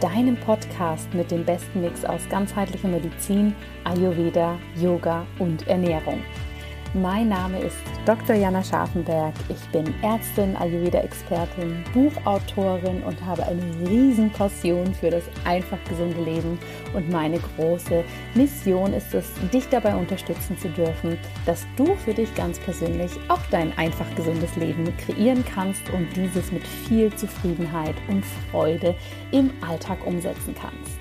[0.00, 6.20] deinem Podcast mit dem besten Mix aus ganzheitlicher Medizin, Ayurveda, Yoga und Ernährung.
[6.94, 8.34] Mein Name ist Dr.
[8.34, 9.32] Jana Scharfenberg.
[9.48, 16.58] Ich bin Ärztin, Ayurveda-Expertin, Buchautorin und habe eine riesen Passion für das einfach gesunde Leben.
[16.92, 18.02] Und meine große
[18.34, 23.42] Mission ist es, dich dabei unterstützen zu dürfen, dass du für dich ganz persönlich auch
[23.52, 28.96] dein einfach gesundes Leben kreieren kannst und dieses mit viel Zufriedenheit und Freude
[29.30, 30.99] im Alltag umsetzen kannst.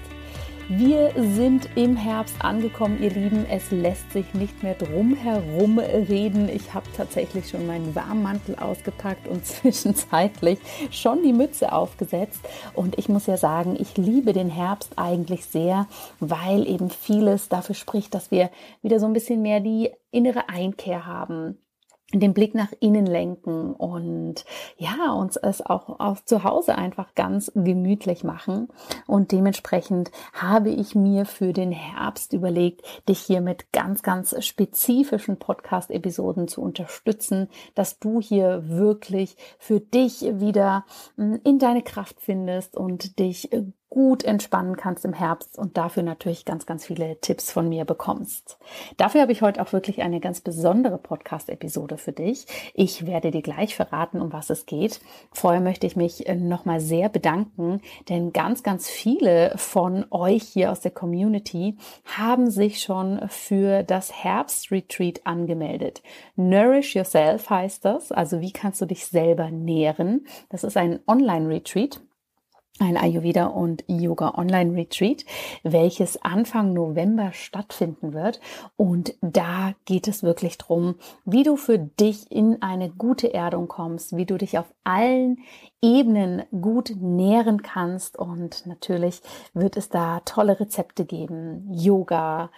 [0.72, 3.48] Wir sind im Herbst angekommen, ihr Lieben.
[3.50, 6.48] Es lässt sich nicht mehr drum herum reden.
[6.48, 10.60] Ich habe tatsächlich schon meinen Warmmantel ausgepackt und zwischenzeitlich
[10.92, 12.48] schon die Mütze aufgesetzt.
[12.76, 15.88] Und ich muss ja sagen, ich liebe den Herbst eigentlich sehr,
[16.20, 18.52] weil eben vieles dafür spricht, dass wir
[18.84, 21.58] wieder so ein bisschen mehr die innere Einkehr haben
[22.14, 24.46] den Blick nach innen lenken und
[24.78, 28.68] ja, uns es auch, auch zu Hause einfach ganz gemütlich machen.
[29.06, 35.38] Und dementsprechend habe ich mir für den Herbst überlegt, dich hier mit ganz, ganz spezifischen
[35.38, 42.76] Podcast-Episoden zu unterstützen, dass du hier wirklich für dich wieder hm, in deine Kraft findest
[42.76, 43.50] und dich
[43.90, 48.60] gut entspannen kannst im Herbst und dafür natürlich ganz, ganz viele Tipps von mir bekommst.
[48.98, 52.46] Dafür habe ich heute auch wirklich eine ganz besondere Podcast-Episode für dich.
[52.76, 55.00] Ich werde dir gleich verraten, um was es geht.
[55.32, 60.72] Vorher möchte ich mich äh, nochmal sehr bedanken, denn ganz, ganz viele von euch hier
[60.72, 66.04] aus der Community haben sich schon für das Herbst-Retreat angemeldet.
[66.36, 70.28] Nourish Yourself heißt das, also wie kannst du dich selber nähren.
[70.50, 72.02] Das ist ein Online-Retreat
[72.80, 75.26] ein Ayurveda und Yoga Online Retreat,
[75.64, 78.40] welches Anfang November stattfinden wird.
[78.78, 80.96] Und da geht es wirklich drum,
[81.26, 85.40] wie du für dich in eine gute Erdung kommst, wie du dich auf allen
[85.82, 88.18] Ebenen gut nähren kannst.
[88.18, 89.22] Und natürlich
[89.54, 92.50] wird es da tolle Rezepte geben, Yoga,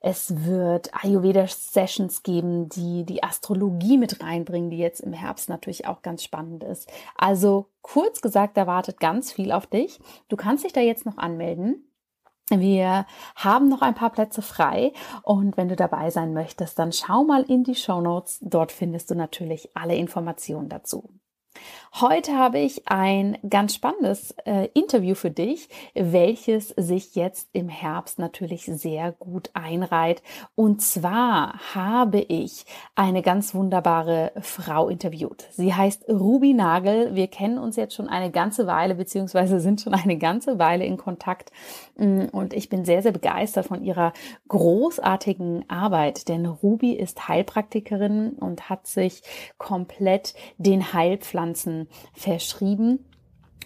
[0.00, 6.02] es wird Ayurveda-Sessions geben, die die Astrologie mit reinbringen, die jetzt im Herbst natürlich auch
[6.02, 6.90] ganz spannend ist.
[7.16, 9.98] Also kurz gesagt, da wartet ganz viel auf dich.
[10.28, 11.82] Du kannst dich da jetzt noch anmelden.
[12.48, 14.92] Wir haben noch ein paar Plätze frei
[15.22, 18.38] und wenn du dabei sein möchtest, dann schau mal in die Show Notes.
[18.40, 21.10] Dort findest du natürlich alle Informationen dazu.
[21.98, 28.18] Heute habe ich ein ganz spannendes äh, Interview für dich, welches sich jetzt im Herbst
[28.18, 30.22] natürlich sehr gut einreiht.
[30.54, 35.46] Und zwar habe ich eine ganz wunderbare Frau interviewt.
[35.52, 37.14] Sie heißt Ruby Nagel.
[37.14, 40.98] Wir kennen uns jetzt schon eine ganze Weile, beziehungsweise sind schon eine ganze Weile in
[40.98, 41.50] Kontakt.
[41.96, 44.12] Mm, und ich bin sehr, sehr begeistert von ihrer
[44.48, 49.22] großartigen Arbeit, denn Ruby ist Heilpraktikerin und hat sich
[49.56, 51.45] komplett den Heilpflanzen
[52.12, 53.04] verschrieben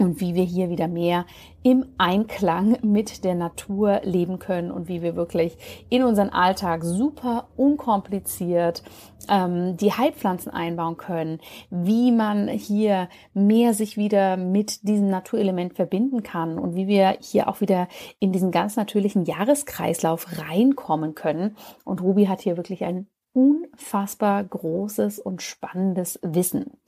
[0.00, 1.27] und wie wir hier wieder mehr
[1.62, 5.59] im Einklang mit der Natur leben können und wie wir wirklich
[5.91, 8.82] in unseren Alltag super unkompliziert
[9.29, 11.38] ähm, die Heilpflanzen einbauen können,
[11.71, 17.49] wie man hier mehr sich wieder mit diesem Naturelement verbinden kann und wie wir hier
[17.49, 17.87] auch wieder
[18.19, 21.56] in diesen ganz natürlichen Jahreskreislauf reinkommen können.
[21.85, 26.79] Und Ruby hat hier wirklich ein unfassbar großes und spannendes Wissen.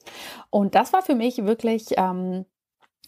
[0.50, 2.44] Und das war für mich wirklich ähm,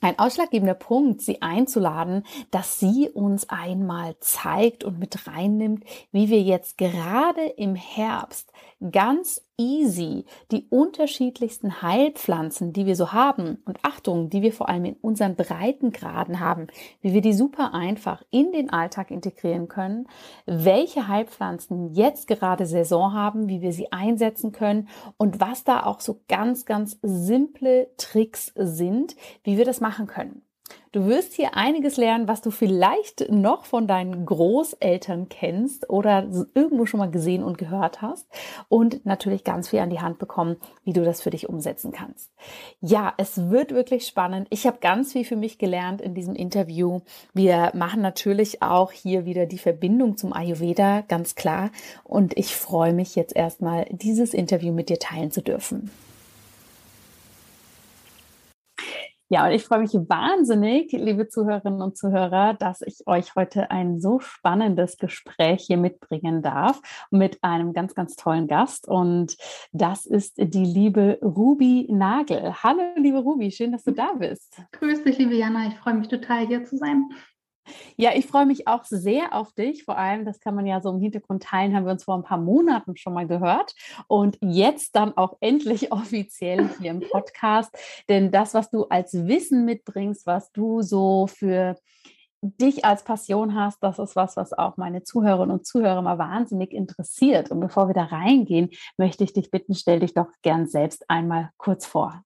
[0.00, 6.42] ein ausschlaggebender Punkt, sie einzuladen, dass sie uns einmal zeigt und mit reinnimmt, wie wir
[6.42, 8.52] jetzt gerade im Herbst
[8.90, 14.84] ganz easy die unterschiedlichsten Heilpflanzen, die wir so haben und Achtung, die wir vor allem
[14.84, 16.66] in unseren Breitengraden haben,
[17.00, 20.08] wie wir die super einfach in den Alltag integrieren können,
[20.46, 26.00] welche Heilpflanzen jetzt gerade Saison haben, wie wir sie einsetzen können und was da auch
[26.00, 30.42] so ganz, ganz simple Tricks sind, wie wir das machen können.
[30.94, 36.87] Du wirst hier einiges lernen, was du vielleicht noch von deinen Großeltern kennst oder irgendwo
[36.87, 38.29] schon mal gesehen und gehört hast
[38.69, 42.31] und natürlich ganz viel an die Hand bekommen, wie du das für dich umsetzen kannst.
[42.81, 44.47] Ja, es wird wirklich spannend.
[44.50, 47.00] Ich habe ganz viel für mich gelernt in diesem Interview.
[47.32, 51.71] Wir machen natürlich auch hier wieder die Verbindung zum Ayurveda, ganz klar.
[52.05, 55.91] Und ich freue mich jetzt erstmal, dieses Interview mit dir teilen zu dürfen.
[59.34, 63.98] Ja, und ich freue mich wahnsinnig, liebe Zuhörerinnen und Zuhörer, dass ich euch heute ein
[63.98, 68.86] so spannendes Gespräch hier mitbringen darf mit einem ganz, ganz tollen Gast.
[68.86, 69.36] Und
[69.72, 72.62] das ist die liebe Ruby Nagel.
[72.62, 74.56] Hallo, liebe Ruby, schön, dass du da bist.
[74.70, 75.66] Grüß dich, liebe Jana.
[75.66, 77.08] Ich freue mich total, hier zu sein.
[77.96, 79.84] Ja, ich freue mich auch sehr auf dich.
[79.84, 82.22] Vor allem, das kann man ja so im Hintergrund teilen, haben wir uns vor ein
[82.22, 83.75] paar Monaten schon mal gehört.
[84.08, 87.76] Und jetzt dann auch endlich offiziell hier im Podcast.
[88.08, 91.76] Denn das, was du als Wissen mitbringst, was du so für
[92.44, 96.72] dich als Passion hast, das ist was, was auch meine Zuhörerinnen und Zuhörer mal wahnsinnig
[96.72, 97.50] interessiert.
[97.50, 101.50] Und bevor wir da reingehen, möchte ich dich bitten, stell dich doch gern selbst einmal
[101.56, 102.22] kurz vor.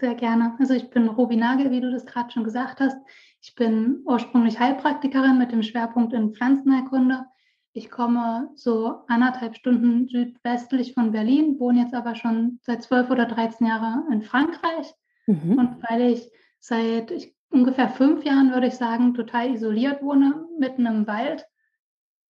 [0.00, 0.56] Sehr gerne.
[0.58, 2.96] Also ich bin Robi Nagel, wie du das gerade schon gesagt hast.
[3.46, 7.26] Ich bin ursprünglich Heilpraktikerin mit dem Schwerpunkt in Pflanzenheilkunde.
[7.74, 13.26] Ich komme so anderthalb Stunden südwestlich von Berlin, wohne jetzt aber schon seit zwölf oder
[13.26, 14.94] dreizehn Jahren in Frankreich.
[15.26, 15.58] Mhm.
[15.58, 20.86] Und weil ich seit ich, ungefähr fünf Jahren, würde ich sagen, total isoliert wohne, mitten
[20.86, 21.44] im Wald,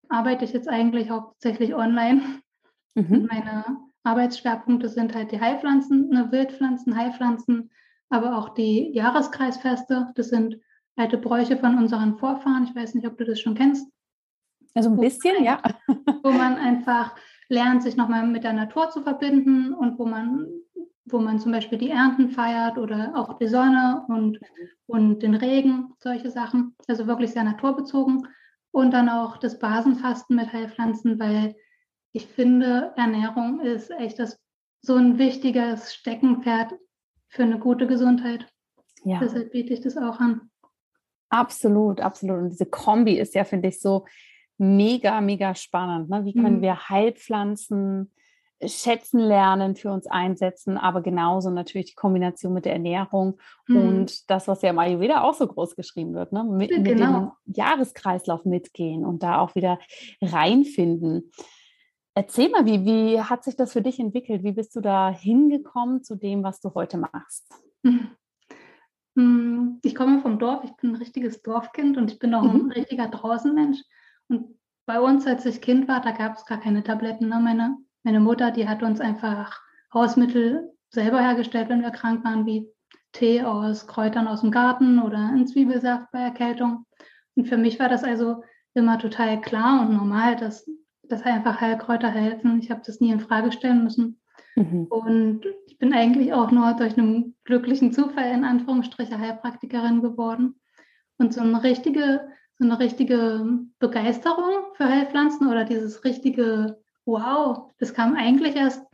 [0.08, 2.22] arbeite ich jetzt eigentlich hauptsächlich online.
[2.96, 3.28] Mhm.
[3.30, 3.64] Meine
[4.02, 7.70] Arbeitsschwerpunkte sind halt die Heilpflanzen, ne, Wildpflanzen, Heilpflanzen,
[8.08, 10.10] aber auch die Jahreskreisfeste.
[10.16, 10.58] Das sind
[10.96, 12.64] alte Bräuche von unseren Vorfahren.
[12.64, 13.90] Ich weiß nicht, ob du das schon kennst.
[14.74, 15.62] Also ein bisschen, man, ja.
[16.22, 17.14] Wo man einfach
[17.48, 20.48] lernt, sich nochmal mit der Natur zu verbinden und wo man,
[21.04, 24.40] wo man zum Beispiel die Ernten feiert oder auch die Sonne und,
[24.86, 26.74] und den Regen, solche Sachen.
[26.88, 28.26] Also wirklich sehr naturbezogen.
[28.72, 31.54] Und dann auch das Basenfasten mit Heilpflanzen, weil
[32.12, 34.40] ich finde, Ernährung ist echt das,
[34.80, 36.74] so ein wichtiges Steckenpferd
[37.28, 38.48] für eine gute Gesundheit.
[39.04, 39.20] Ja.
[39.20, 40.50] Deshalb biete ich das auch an.
[41.34, 42.38] Absolut, absolut.
[42.38, 44.04] Und diese Kombi ist ja, finde ich, so
[44.56, 46.08] mega, mega spannend.
[46.10, 46.24] Ne?
[46.24, 46.62] Wie können mhm.
[46.62, 48.12] wir Heilpflanzen
[48.64, 53.76] schätzen lernen, für uns einsetzen, aber genauso natürlich die Kombination mit der Ernährung mhm.
[53.76, 56.44] und das, was ja im Ayurveda auch so groß geschrieben wird, ne?
[56.44, 56.82] mit, genau.
[56.82, 57.32] mit dem genau.
[57.46, 59.80] Jahreskreislauf mitgehen und da auch wieder
[60.22, 61.32] reinfinden.
[62.14, 64.44] Erzähl mal, wie, wie hat sich das für dich entwickelt?
[64.44, 67.52] Wie bist du da hingekommen zu dem, was du heute machst?
[67.82, 68.12] Mhm.
[69.16, 72.66] Hm, ich komme vom Dorf, ich bin ein richtiges Dorfkind und ich bin auch mhm.
[72.66, 73.80] ein richtiger Draußenmensch.
[74.28, 74.56] Und
[74.86, 77.28] bei uns, als ich Kind war, da gab es gar keine Tabletten.
[77.28, 77.40] Ne?
[77.40, 79.60] Meine, meine Mutter, die hat uns einfach
[79.92, 82.68] Hausmittel selber hergestellt, wenn wir krank waren, wie
[83.12, 86.84] Tee aus Kräutern aus dem Garten oder ein Zwiebelsaft bei Erkältung.
[87.36, 88.42] Und für mich war das also
[88.74, 90.68] immer total klar und normal, dass,
[91.04, 92.58] dass einfach Heilkräuter helfen.
[92.60, 94.20] Ich habe das nie in Frage stellen müssen.
[94.56, 94.86] Mhm.
[94.86, 100.60] Und ich bin eigentlich auch nur durch einen glücklichen Zufall in Anführungsstriche Heilpraktikerin geworden.
[101.18, 107.92] Und so eine richtige, so eine richtige Begeisterung für Heilpflanzen oder dieses richtige Wow, das
[107.92, 108.86] kam eigentlich erst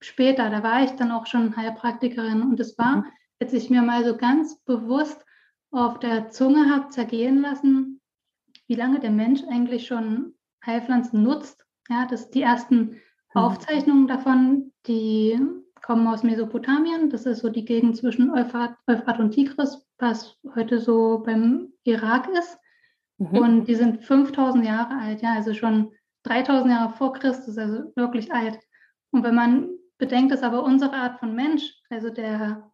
[0.00, 0.48] später.
[0.50, 2.42] Da war ich dann auch schon Heilpraktikerin.
[2.42, 3.04] Und es war, mhm.
[3.40, 5.24] als ich mir mal so ganz bewusst
[5.70, 8.00] auf der Zunge habe zergehen lassen,
[8.66, 11.64] wie lange der Mensch eigentlich schon Heilpflanzen nutzt.
[11.88, 13.00] Ja, dass die ersten.
[13.34, 15.38] Aufzeichnungen davon, die
[15.82, 17.10] kommen aus Mesopotamien.
[17.10, 22.28] Das ist so die Gegend zwischen Euphrat, Euphrat und Tigris, was heute so beim Irak
[22.28, 22.58] ist.
[23.18, 23.38] Mhm.
[23.38, 25.92] Und die sind 5000 Jahre alt, ja, also schon
[26.24, 28.58] 3000 Jahre vor Christus, also wirklich alt.
[29.10, 32.70] Und wenn man bedenkt, dass aber unsere Art von Mensch, also der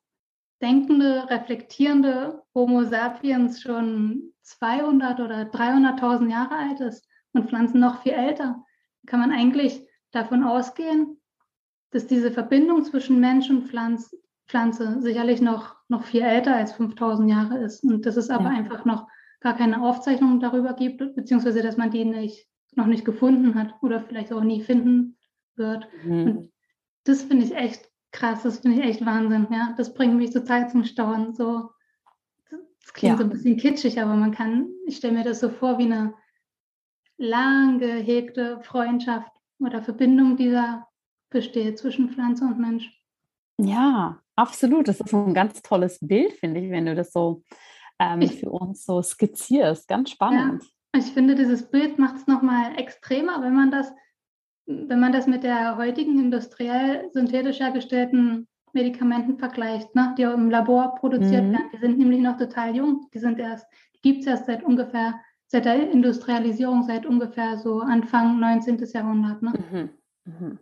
[0.61, 8.13] denkende, reflektierende Homo sapiens schon 200 oder 300.000 Jahre alt ist und Pflanzen noch viel
[8.13, 8.63] älter,
[9.07, 11.21] kann man eigentlich davon ausgehen,
[11.91, 14.15] dass diese Verbindung zwischen Mensch und Pflanz,
[14.47, 18.51] Pflanze sicherlich noch, noch viel älter als 5000 Jahre ist und dass es aber ja.
[18.51, 19.07] einfach noch
[19.41, 24.01] gar keine Aufzeichnungen darüber gibt, beziehungsweise dass man die nicht, noch nicht gefunden hat oder
[24.01, 25.17] vielleicht auch nie finden
[25.57, 25.89] wird.
[26.05, 26.23] Mhm.
[26.25, 26.53] Und
[27.05, 29.47] das finde ich echt krass, das finde ich echt Wahnsinn.
[29.51, 31.35] Ja, das bringt mich total zum Staunen.
[31.35, 31.71] So,
[32.51, 33.17] Das klingt Ja.
[33.19, 36.15] so ein bisschen kitschig, aber man kann, ich stelle mir das so vor wie eine
[37.17, 40.87] lang gehegte Freundschaft oder Verbindung, die da
[41.31, 42.91] besteht zwischen Pflanze und Mensch.
[43.61, 44.89] Ja, absolut.
[44.89, 47.43] Das ist ein ganz tolles Bild, finde ich, wenn du das so
[47.99, 49.89] ähm, Ich- für uns so skizzierst.
[49.89, 50.65] Ganz spannend.
[50.97, 53.93] Ich finde, dieses Bild macht es nochmal extremer, wenn man das,
[54.67, 60.95] wenn man das mit der heutigen industriell synthetisch hergestellten Medikamenten vergleicht, ne, die im Labor
[60.95, 61.53] produziert Mhm.
[61.53, 61.71] werden.
[61.73, 63.07] Die sind nämlich noch total jung.
[63.13, 67.81] Die sind erst, die gibt es erst seit ungefähr, seit der Industrialisierung, seit ungefähr so
[67.81, 68.79] Anfang 19.
[68.93, 69.43] Jahrhundert.
[69.43, 69.53] Ne?
[69.71, 69.91] Mhm.
[70.25, 70.59] Mhm.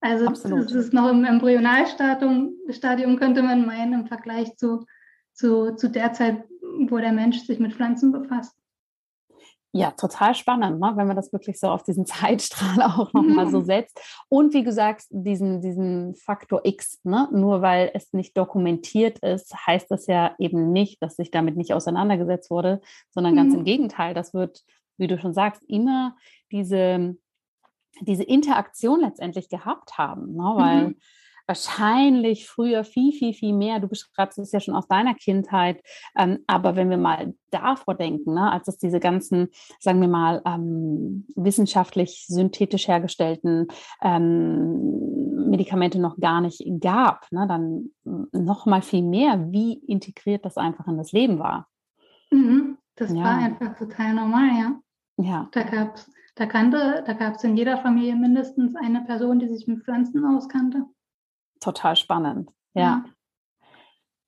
[0.00, 0.66] Also Absolut.
[0.66, 4.84] es ist noch im Embryonalstadium, Stadium könnte man meinen, im Vergleich zu,
[5.32, 6.44] zu, zu der Zeit,
[6.88, 8.54] wo der Mensch sich mit Pflanzen befasst.
[9.72, 10.92] Ja, total spannend, ne?
[10.94, 13.64] wenn man das wirklich so auf diesen Zeitstrahl auch nochmal so Mhm.
[13.64, 14.00] setzt.
[14.28, 17.28] Und wie du sagst, diesen, diesen Faktor X, ne?
[17.32, 21.74] nur weil es nicht dokumentiert ist, heißt das ja eben nicht, dass sich damit nicht
[21.74, 22.80] auseinandergesetzt wurde,
[23.10, 23.58] sondern ganz Mhm.
[23.60, 24.14] im Gegenteil.
[24.14, 24.62] Das wird,
[24.96, 26.16] wie du schon sagst, immer
[26.52, 27.16] diese,
[28.00, 30.52] diese Interaktion letztendlich gehabt haben, ne?
[30.56, 30.96] weil Mhm.
[31.46, 33.80] Wahrscheinlich früher viel, viel, viel mehr.
[33.80, 35.80] Du beschreibst es ja schon aus deiner Kindheit.
[36.16, 39.48] Ähm, aber wenn wir mal davor denken, ne, als es diese ganzen,
[39.80, 43.68] sagen wir mal, ähm, wissenschaftlich synthetisch hergestellten
[44.02, 47.90] ähm, Medikamente noch gar nicht gab, ne, dann
[48.32, 51.68] noch mal viel mehr, wie integriert das einfach in das Leben war.
[52.30, 52.78] Mhm.
[52.96, 53.22] Das Ja.
[53.24, 54.80] war einfach total normal, ja.
[55.18, 59.48] Ja, Da gab's, da kannte, da gab es in jeder Familie mindestens eine Person, die
[59.48, 60.84] sich mit Pflanzen auskannte.
[61.60, 62.50] Total spannend.
[62.74, 63.04] Ja.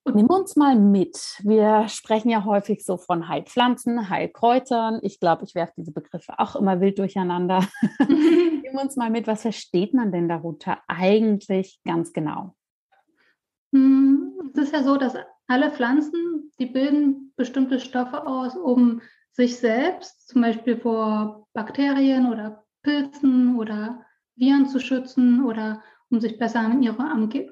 [0.05, 1.19] Und- Nimm uns mal mit.
[1.43, 5.01] Wir sprechen ja häufig so von Heilpflanzen, Heilkräutern.
[5.03, 7.67] Ich glaube, ich werfe diese Begriffe auch immer wild durcheinander.
[8.09, 12.55] Nimm uns mal mit, was versteht man denn darunter eigentlich ganz genau?
[13.75, 15.15] Hm, Es ist ja so, dass
[15.47, 22.65] alle Pflanzen, die bilden bestimmte Stoffe aus, um sich selbst, zum Beispiel vor Bakterien oder
[22.83, 24.05] Pilzen oder
[24.37, 26.97] Viren zu schützen oder um sich besser an ihre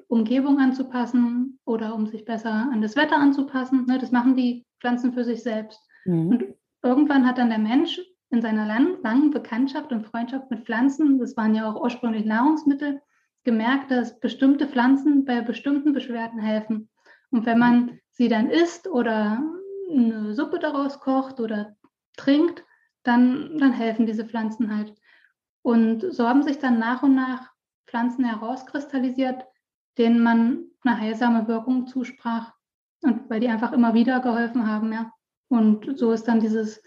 [0.07, 3.85] Umgebung anzupassen oder um sich besser an das Wetter anzupassen.
[3.85, 5.79] Ne, Das machen die Pflanzen für sich selbst.
[6.05, 6.27] Mhm.
[6.29, 6.45] Und
[6.83, 7.99] irgendwann hat dann der Mensch
[8.29, 13.01] in seiner lang, langen Bekanntschaft und Freundschaft mit Pflanzen, das waren ja auch ursprünglich Nahrungsmittel,
[13.43, 16.89] gemerkt, dass bestimmte Pflanzen bei bestimmten Beschwerden helfen.
[17.31, 19.41] Und wenn man sie dann isst oder
[19.89, 21.77] eine Suppe daraus kocht oder
[22.17, 22.65] trinkt,
[23.03, 24.93] dann, dann helfen diese Pflanzen halt.
[25.61, 27.51] Und so haben sich dann nach und nach
[27.87, 29.45] Pflanzen herauskristallisiert,
[29.97, 32.53] denen man eine heilsame Wirkung zusprach.
[33.01, 35.11] Und weil die einfach immer wieder geholfen haben, ja.
[35.49, 36.81] Und so ist dann dieses,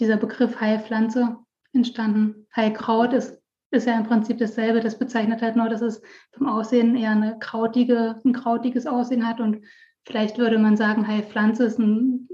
[0.00, 1.38] dieser Begriff Heilpflanze
[1.72, 2.46] entstanden.
[2.54, 3.40] Heilkraut ist,
[3.70, 4.80] ist ja im Prinzip dasselbe.
[4.80, 9.40] Das bezeichnet halt nur, dass es vom Aussehen eher eine krautige, ein krautiges Aussehen hat.
[9.40, 9.64] Und
[10.04, 12.28] vielleicht würde man sagen, Heilpflanze ist ein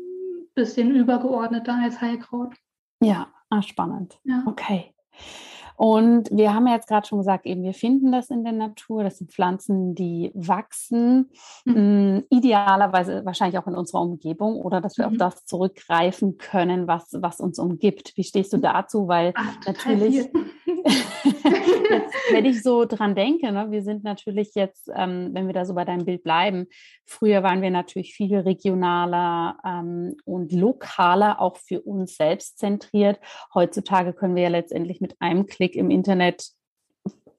[0.55, 2.55] bisschen übergeordneter als Heilkraut.
[3.01, 4.19] Ja, ah, spannend.
[4.25, 4.43] Ja.
[4.47, 4.93] Okay.
[5.79, 9.05] Und wir haben ja jetzt gerade schon gesagt, eben wir finden das in der Natur.
[9.05, 11.31] Das sind Pflanzen, die wachsen,
[11.65, 11.75] Mhm.
[12.17, 15.19] mh, idealerweise wahrscheinlich auch in unserer Umgebung oder dass wir auf Mhm.
[15.19, 18.17] das zurückgreifen können, was, was uns umgibt.
[18.17, 19.07] Wie stehst du dazu?
[19.07, 20.68] Weil Ach, natürlich, viel.
[21.91, 25.65] jetzt, wenn ich so dran denke, ne, wir sind natürlich jetzt, ähm, wenn wir da
[25.65, 26.67] so bei deinem Bild bleiben,
[27.05, 33.19] früher waren wir natürlich viel regionaler ähm, und lokaler, auch für uns selbst zentriert.
[33.55, 36.51] Heutzutage können wir ja letztendlich mit einem Klick im Internet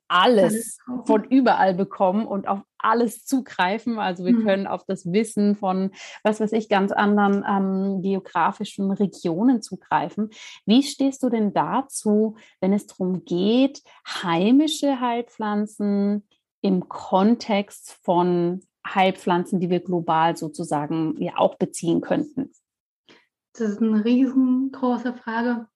[0.10, 4.00] alles von überall bekommen und auf alles zugreifen.
[4.00, 4.44] Also wir Mhm.
[4.46, 5.92] können auf das Wissen von,
[6.24, 10.30] was weiß ich, ganz anderen ähm, geografischen Regionen zugreifen.
[10.66, 16.28] Wie stehst du denn dazu, wenn es darum geht, heimische Heilpflanzen
[16.62, 22.52] im Kontext von Heilpflanzen, die wir global sozusagen ja auch beziehen könnten?
[23.54, 25.68] Das ist eine riesengroße Frage.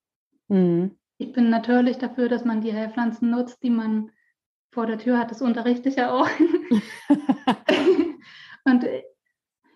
[0.48, 0.98] Mhm.
[1.18, 4.12] Ich bin natürlich dafür, dass man die Heilpflanzen nutzt, die man
[4.74, 5.32] vor der Tür hat.
[5.32, 6.27] Das unterrichte ich ja auch.
[8.65, 8.86] und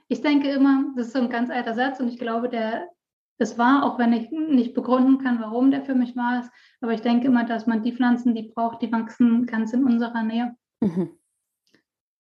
[0.08, 2.90] ich denke immer, das ist so ein ganz alter Satz und ich glaube, der,
[3.38, 6.52] das war, auch wenn ich nicht begründen kann, warum der für mich war, ist,
[6.82, 10.24] aber ich denke immer, dass man die Pflanzen, die braucht, die wachsen ganz in unserer
[10.24, 10.56] Nähe.
[10.82, 11.10] Mhm.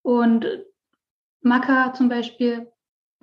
[0.03, 0.47] Und
[1.41, 2.71] Maca zum Beispiel,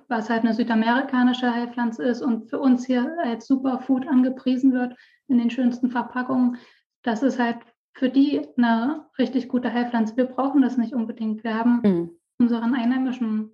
[0.07, 4.95] was halt eine südamerikanische Heilpflanze ist und für uns hier als Superfood angepriesen wird
[5.27, 6.57] in den schönsten Verpackungen,
[7.03, 7.57] das ist halt
[7.97, 10.17] für die eine richtig gute Heilpflanze.
[10.17, 11.43] Wir brauchen das nicht unbedingt.
[11.43, 12.09] Wir haben Mhm.
[12.39, 13.51] unseren einheimischen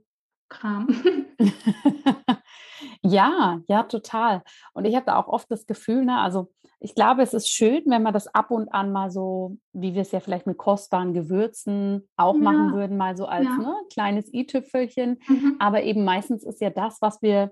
[0.49, 0.87] Kram.
[3.03, 4.43] Ja, ja, total.
[4.73, 7.83] Und ich habe da auch oft das Gefühl, ne, also ich glaube, es ist schön,
[7.87, 11.13] wenn wir das ab und an mal so, wie wir es ja vielleicht mit kostbaren
[11.13, 13.57] Gewürzen auch machen Ja, würden, mal so als ja.
[13.57, 15.19] ne, kleines i-Tüpfelchen.
[15.27, 15.55] Mhm.
[15.59, 17.51] Aber eben meistens ist ja das, was wir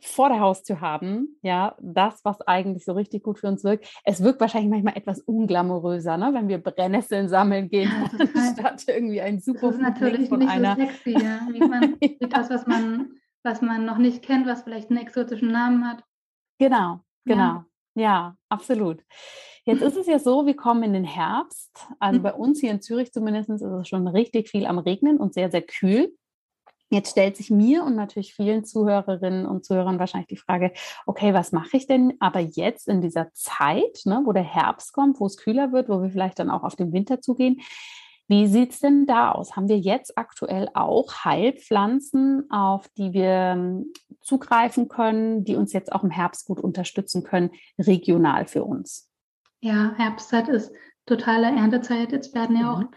[0.00, 3.88] vor der Haustür haben, ja, das, was eigentlich so richtig gut für uns wirkt.
[4.04, 9.20] Es wirkt wahrscheinlich manchmal etwas unglamouröser, ne, wenn wir Brennnesseln sammeln gehen, ja, statt irgendwie
[9.20, 10.76] ein super Das ist natürlich von nicht einer.
[10.76, 11.40] so sexy, ja.
[11.50, 13.10] Wie, man, wie das, was man,
[13.42, 16.04] was man noch nicht kennt, was vielleicht einen exotischen Namen hat.
[16.58, 17.42] Genau, genau.
[17.42, 19.02] Ja, ja absolut.
[19.64, 21.88] Jetzt ist es ja so, wir kommen in den Herbst.
[21.98, 22.22] Also mhm.
[22.22, 25.50] bei uns hier in Zürich zumindest ist es schon richtig viel am Regnen und sehr,
[25.50, 26.14] sehr kühl.
[26.88, 30.72] Jetzt stellt sich mir und natürlich vielen Zuhörerinnen und Zuhörern wahrscheinlich die Frage,
[31.04, 35.18] okay, was mache ich denn aber jetzt in dieser Zeit, ne, wo der Herbst kommt,
[35.18, 37.60] wo es kühler wird, wo wir vielleicht dann auch auf den Winter zugehen?
[38.28, 39.56] Wie sieht es denn da aus?
[39.56, 45.92] Haben wir jetzt aktuell auch Heilpflanzen, auf die wir ähm, zugreifen können, die uns jetzt
[45.92, 49.10] auch im Herbst gut unterstützen können, regional für uns?
[49.60, 50.72] Ja, Herbstzeit ist
[51.04, 52.12] totale Erntezeit.
[52.12, 52.88] Jetzt werden ja auch mhm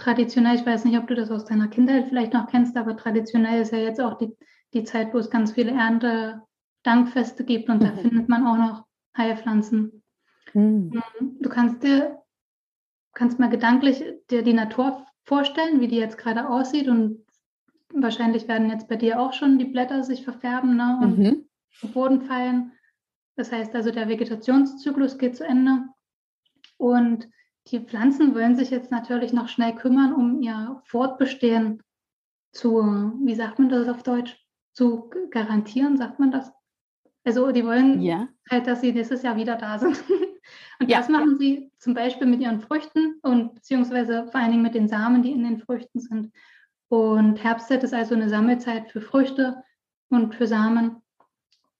[0.00, 3.60] traditionell, ich weiß nicht, ob du das aus deiner Kindheit vielleicht noch kennst, aber traditionell
[3.60, 4.34] ist ja jetzt auch die,
[4.72, 7.86] die Zeit, wo es ganz viele Ernte-Dankfeste gibt und mhm.
[7.86, 10.02] da findet man auch noch Heilpflanzen.
[10.54, 11.02] Mhm.
[11.40, 12.22] Du kannst dir,
[13.12, 17.24] kannst mal gedanklich dir die Natur vorstellen, wie die jetzt gerade aussieht und
[17.92, 21.48] wahrscheinlich werden jetzt bei dir auch schon die Blätter sich verfärben ne, und mhm.
[21.82, 22.72] auf Boden fallen.
[23.36, 25.84] Das heißt also, der Vegetationszyklus geht zu Ende
[26.78, 27.28] und
[27.70, 31.82] die Pflanzen wollen sich jetzt natürlich noch schnell kümmern, um ihr Fortbestehen
[32.52, 32.82] zu,
[33.24, 34.36] wie sagt man das auf Deutsch,
[34.72, 36.52] zu garantieren, sagt man das?
[37.24, 38.28] Also die wollen ja.
[38.50, 40.02] halt, dass sie nächstes Jahr wieder da sind.
[40.80, 40.98] Und ja.
[40.98, 44.88] das machen sie zum Beispiel mit ihren Früchten und beziehungsweise vor allen Dingen mit den
[44.88, 46.32] Samen, die in den Früchten sind.
[46.88, 49.62] Und Herbstzeit ist also eine Sammelzeit für Früchte
[50.08, 51.02] und für Samen.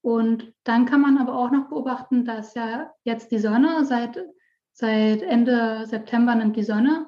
[0.02, 4.22] Und dann kann man aber auch noch beobachten, dass ja jetzt die Sonne seit
[4.80, 7.06] Seit Ende September nimmt die Sonne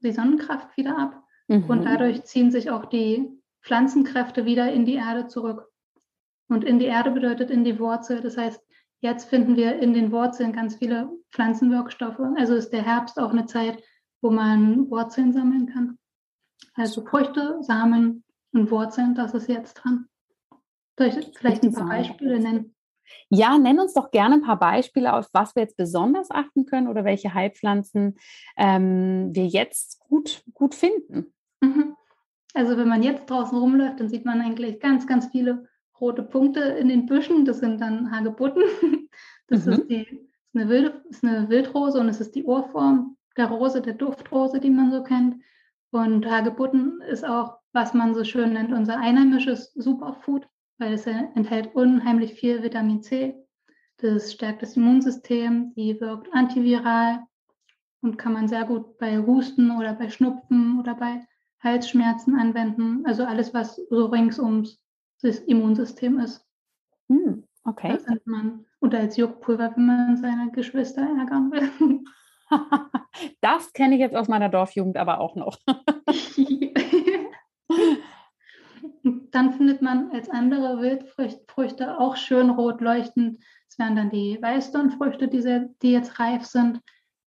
[0.00, 1.64] die Sonnenkraft wieder ab mhm.
[1.70, 3.26] und dadurch ziehen sich auch die
[3.62, 5.72] Pflanzenkräfte wieder in die Erde zurück.
[6.50, 8.20] Und in die Erde bedeutet in die Wurzel.
[8.20, 8.62] Das heißt,
[9.00, 12.20] jetzt finden wir in den Wurzeln ganz viele Pflanzenwirkstoffe.
[12.36, 13.82] Also ist der Herbst auch eine Zeit,
[14.20, 15.98] wo man Wurzeln sammeln kann.
[16.74, 20.08] Also Früchte, Samen und Wurzeln, das ist jetzt dran.
[20.98, 22.73] Soll ich vielleicht ein paar Beispiele nennen?
[23.30, 26.88] Ja, nenn uns doch gerne ein paar Beispiele, auf was wir jetzt besonders achten können
[26.88, 28.16] oder welche Heilpflanzen
[28.56, 31.32] ähm, wir jetzt gut, gut finden.
[31.60, 31.96] Mhm.
[32.54, 35.66] Also wenn man jetzt draußen rumläuft, dann sieht man eigentlich ganz, ganz viele
[36.00, 37.44] rote Punkte in den Büschen.
[37.44, 38.62] Das sind dann Hagebutten.
[39.46, 39.72] Das mhm.
[39.72, 43.82] ist, die, ist, eine Wild, ist eine Wildrose und es ist die Urform der Rose,
[43.82, 45.36] der Duftrose, die man so kennt.
[45.90, 51.74] Und Hagebutten ist auch, was man so schön nennt, unser einheimisches Superfood weil es enthält
[51.74, 53.34] unheimlich viel Vitamin C.
[53.98, 57.20] Das stärkt das Immunsystem, die wirkt antiviral
[58.02, 61.26] und kann man sehr gut bei Husten oder bei Schnupfen oder bei
[61.60, 63.04] Halsschmerzen anwenden.
[63.06, 64.80] Also alles, was so rings ums
[65.22, 66.46] das Immunsystem ist.
[67.08, 67.92] Hm, okay.
[67.92, 72.04] Das man, oder als Juckpulver, wenn man seine Geschwister ärgern will.
[73.40, 75.58] das kenne ich jetzt aus meiner Dorfjugend aber auch noch.
[79.04, 83.42] Dann findet man als andere Wildfrüchte auch schön rot leuchtend.
[83.68, 86.80] Es wären dann die Weißdornfrüchte, die, die jetzt reif sind.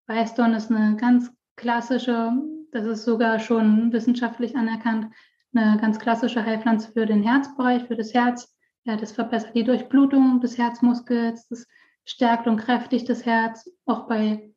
[0.08, 2.32] Weißdorn ist eine ganz klassische,
[2.72, 5.14] das ist sogar schon wissenschaftlich anerkannt,
[5.54, 8.56] eine ganz klassische Heilpflanze für den Herzbereich, für das Herz.
[8.86, 11.68] Ja, das verbessert die Durchblutung des Herzmuskels, das
[12.06, 14.52] stärkt und kräftigt das Herz, auch bei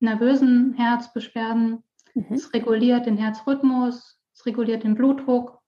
[0.00, 1.82] nervösen Herzbeschwerden.
[2.14, 2.26] Mhm.
[2.30, 5.61] Es reguliert den Herzrhythmus, es reguliert den Blutdruck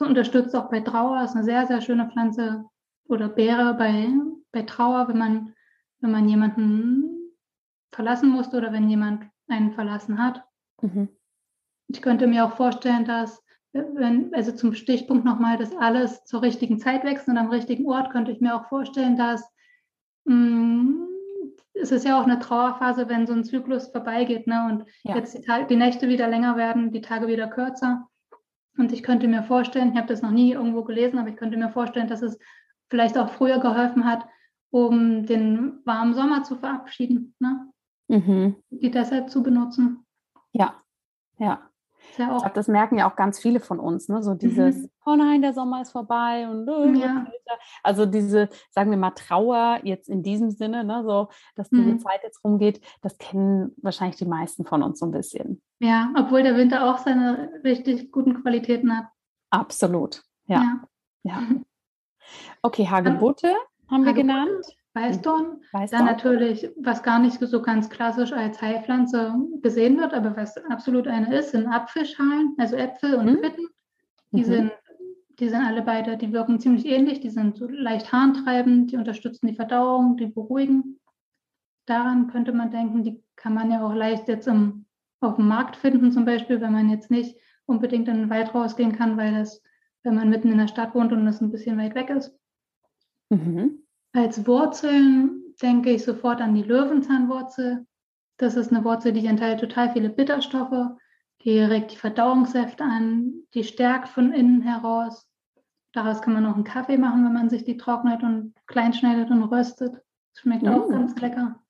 [0.00, 2.64] unterstützt auch bei Trauer, ist eine sehr, sehr schöne Pflanze
[3.08, 4.08] oder Beere bei,
[4.52, 5.54] bei Trauer, wenn man,
[6.00, 7.32] wenn man jemanden
[7.92, 10.42] verlassen musste oder wenn jemand einen verlassen hat.
[10.80, 11.08] Mhm.
[11.88, 16.78] Ich könnte mir auch vorstellen, dass, wenn, also zum Stichpunkt nochmal, dass alles zur richtigen
[16.78, 19.48] Zeit wächst und am richtigen Ort, könnte ich mir auch vorstellen, dass
[20.24, 21.08] mh, mm,
[21.74, 24.66] es ist ja auch eine Trauerphase, wenn so ein Zyklus vorbeigeht ne?
[24.70, 25.16] und ja.
[25.16, 28.08] jetzt die, die Nächte wieder länger werden, die Tage wieder kürzer.
[28.76, 31.56] Und ich könnte mir vorstellen, ich habe das noch nie irgendwo gelesen, aber ich könnte
[31.56, 32.38] mir vorstellen, dass es
[32.88, 34.26] vielleicht auch früher geholfen hat,
[34.70, 37.70] um den warmen Sommer zu verabschieden, ne?
[38.08, 38.56] Mhm.
[38.70, 40.04] die deshalb zu benutzen.
[40.52, 40.82] Ja,
[41.38, 41.70] ja.
[42.16, 44.22] Ja ich glaube, das merken ja auch ganz viele von uns, ne?
[44.22, 44.90] So dieses, mhm.
[45.04, 47.26] oh nein, der Sommer ist vorbei und äh, ja.
[47.82, 51.02] also diese, sagen wir mal, Trauer jetzt in diesem Sinne, ne?
[51.04, 51.98] So, dass diese mhm.
[51.98, 55.62] Zeit jetzt rumgeht, das kennen wahrscheinlich die meisten von uns so ein bisschen.
[55.80, 59.06] Ja, obwohl der Winter auch seine richtig guten Qualitäten hat.
[59.50, 60.80] Absolut, ja.
[61.24, 61.32] Ja.
[61.32, 61.42] ja.
[62.62, 63.54] Okay, Hagebutte
[63.90, 64.64] haben wir genannt.
[64.94, 65.60] Weißdorn.
[65.72, 65.88] Weißdorn.
[65.90, 71.08] Dann natürlich, was gar nicht so ganz klassisch als Heilpflanze gesehen wird, aber was absolut
[71.08, 73.40] eine ist, sind Apfelschalen, also Äpfel und mhm.
[73.40, 73.68] Quitten.
[74.30, 74.44] Die mhm.
[74.44, 74.72] sind
[75.38, 77.20] die sind alle beide, die wirken ziemlich ähnlich.
[77.20, 81.00] Die sind so leicht harntreibend, die unterstützen die Verdauung, die beruhigen.
[81.86, 84.86] Daran könnte man denken, die kann man ja auch leicht jetzt im,
[85.20, 88.92] auf dem Markt finden, zum Beispiel, wenn man jetzt nicht unbedingt in den Wald rausgehen
[88.92, 89.62] kann, weil das,
[90.02, 92.38] wenn man mitten in der Stadt wohnt und das ein bisschen weit weg ist.
[93.30, 93.83] Mhm.
[94.14, 97.84] Als Wurzeln denke ich sofort an die Löwenzahnwurzel.
[98.36, 100.96] Das ist eine Wurzel, die enthält total viele Bitterstoffe.
[101.42, 105.28] Die regt die Verdauungssäfte an, die stärkt von innen heraus.
[105.92, 109.30] Daraus kann man auch einen Kaffee machen, wenn man sich die trocknet und klein schneidet
[109.30, 109.94] und röstet.
[109.94, 111.60] Das schmeckt auch ganz lecker.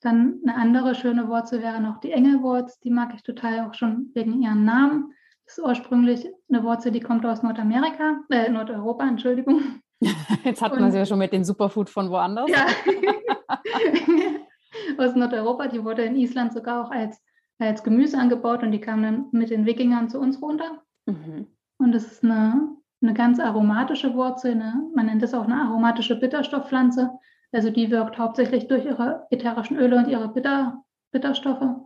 [0.00, 2.80] Dann eine andere schöne Wurzel wäre noch die Engelwurz.
[2.80, 5.12] Die mag ich total auch schon wegen ihrem Namen.
[5.44, 9.82] Das ist ursprünglich eine Wurzel, die kommt aus Nordamerika, äh, Nordeuropa, Entschuldigung.
[10.44, 12.50] Jetzt hat man sie ja schon mit dem Superfood von woanders.
[12.50, 12.66] Ja.
[14.98, 17.22] aus Nordeuropa, die wurde in Island sogar auch als,
[17.58, 20.82] als Gemüse angebaut und die kam dann mit den Wikingern zu uns runter.
[21.06, 21.46] Mhm.
[21.78, 26.18] Und es ist eine, eine ganz aromatische Wurzel, eine, man nennt es auch eine aromatische
[26.18, 27.10] Bitterstoffpflanze.
[27.52, 30.82] Also die wirkt hauptsächlich durch ihre ätherischen Öle und ihre Bitter,
[31.12, 31.76] Bitterstoffe.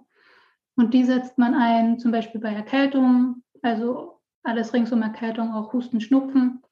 [0.76, 5.72] Und die setzt man ein, zum Beispiel bei Erkältung, also alles rings um Erkältung, auch
[5.72, 6.62] Husten, Schnupfen.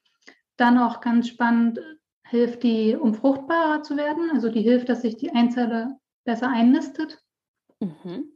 [0.59, 1.79] Dann auch ganz spannend,
[2.23, 4.29] hilft die, um fruchtbarer zu werden.
[4.33, 7.23] Also die hilft, dass sich die Einzelle besser einnistet.
[7.79, 8.33] Mhm.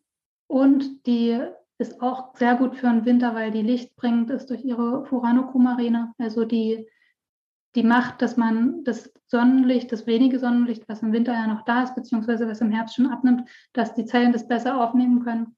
[0.48, 1.40] Und die
[1.78, 6.14] ist auch sehr gut für den Winter, weil die Licht bringt, ist durch ihre Furanokumarine.
[6.18, 6.88] Also die,
[7.76, 11.84] die macht, dass man das Sonnenlicht, das wenige Sonnenlicht, was im Winter ja noch da
[11.84, 15.58] ist, beziehungsweise was im Herbst schon abnimmt, dass die Zellen das besser aufnehmen können.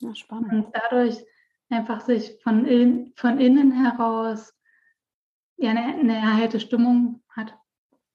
[0.00, 0.52] Ja, spannend.
[0.52, 1.24] Und dadurch
[1.68, 4.54] einfach sich von, in, von innen heraus
[5.60, 7.54] ja, eine, eine erhellte Stimmung hat.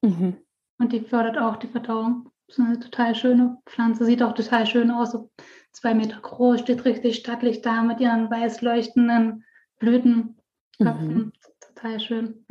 [0.01, 0.37] Mhm.
[0.79, 2.31] Und die fördert auch die Verdauung.
[2.47, 5.31] Das ist eine total schöne Pflanze, sieht auch total schön aus, so
[5.71, 9.43] zwei Meter groß, steht richtig stattlich da mit ihren weiß leuchtenden
[9.79, 10.37] Blüten.
[10.79, 11.31] Mhm.
[11.59, 12.45] Total schön.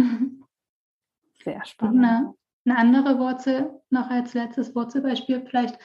[1.44, 2.04] Sehr spannend.
[2.04, 5.78] Eine, eine, andere Wurzel, noch als letztes Wurzelbeispiel vielleicht,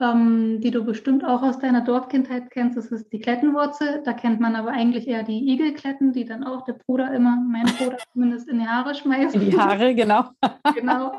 [0.00, 4.02] ähm, die du bestimmt auch aus deiner Dorfkindheit kennst, das ist die Klettenwurzel.
[4.04, 7.66] Da kennt man aber eigentlich eher die Igelkletten, die dann auch der Bruder immer, mein
[7.66, 9.34] Bruder zumindest, in die Haare schmeißt.
[9.34, 10.30] In die Haare, genau.
[10.74, 11.18] genau.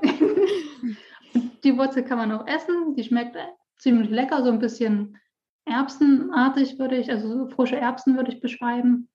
[1.63, 2.95] die Wurzel kann man auch essen.
[2.95, 3.35] Die schmeckt
[3.77, 5.17] ziemlich lecker, so ein bisschen
[5.65, 9.09] erbsenartig würde ich, also so frische Erbsen würde ich beschreiben.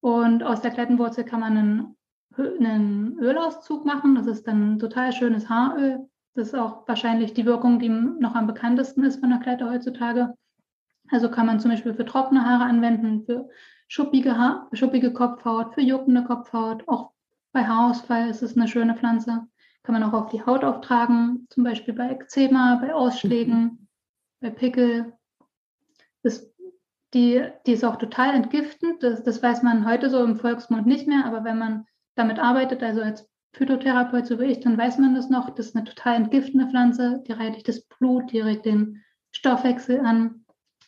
[0.00, 1.96] Und aus der Klettenwurzel kann man einen,
[2.36, 4.14] einen Ölauszug machen.
[4.14, 6.08] Das ist dann ein total schönes Haaröl.
[6.34, 10.34] Das ist auch wahrscheinlich die Wirkung, die noch am bekanntesten ist von der Kletter heutzutage.
[11.10, 13.48] Also kann man zum Beispiel für trockene Haare anwenden, für
[13.88, 16.86] schuppige, Haar, schuppige Kopfhaut, für juckende Kopfhaut.
[16.86, 17.10] Auch
[17.52, 19.46] bei Haarausfall ist es eine schöne Pflanze.
[19.82, 23.88] Kann man auch auf die Haut auftragen, zum Beispiel bei Eczema, bei Ausschlägen, mhm.
[24.40, 25.12] bei Pickel.
[26.22, 26.52] Das,
[27.14, 29.02] die, die ist auch total entgiftend.
[29.02, 32.82] Das, das weiß man heute so im Volksmund nicht mehr, aber wenn man damit arbeitet,
[32.82, 35.50] also als Phytotherapeut, so wie ich, dann weiß man das noch.
[35.50, 37.22] Das ist eine total entgiftende Pflanze.
[37.26, 40.44] Die reinigt das Blut, die regt den Stoffwechsel an.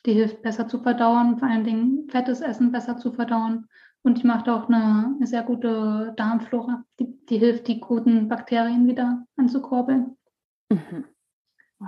[0.07, 3.69] Die hilft besser zu verdauen, vor allen Dingen fettes Essen besser zu verdauen.
[4.03, 6.85] Und die macht auch eine, eine sehr gute Darmflora.
[6.99, 10.17] Die, die, hilft, die guten Bakterien wieder anzukurbeln.
[10.71, 11.05] Mhm.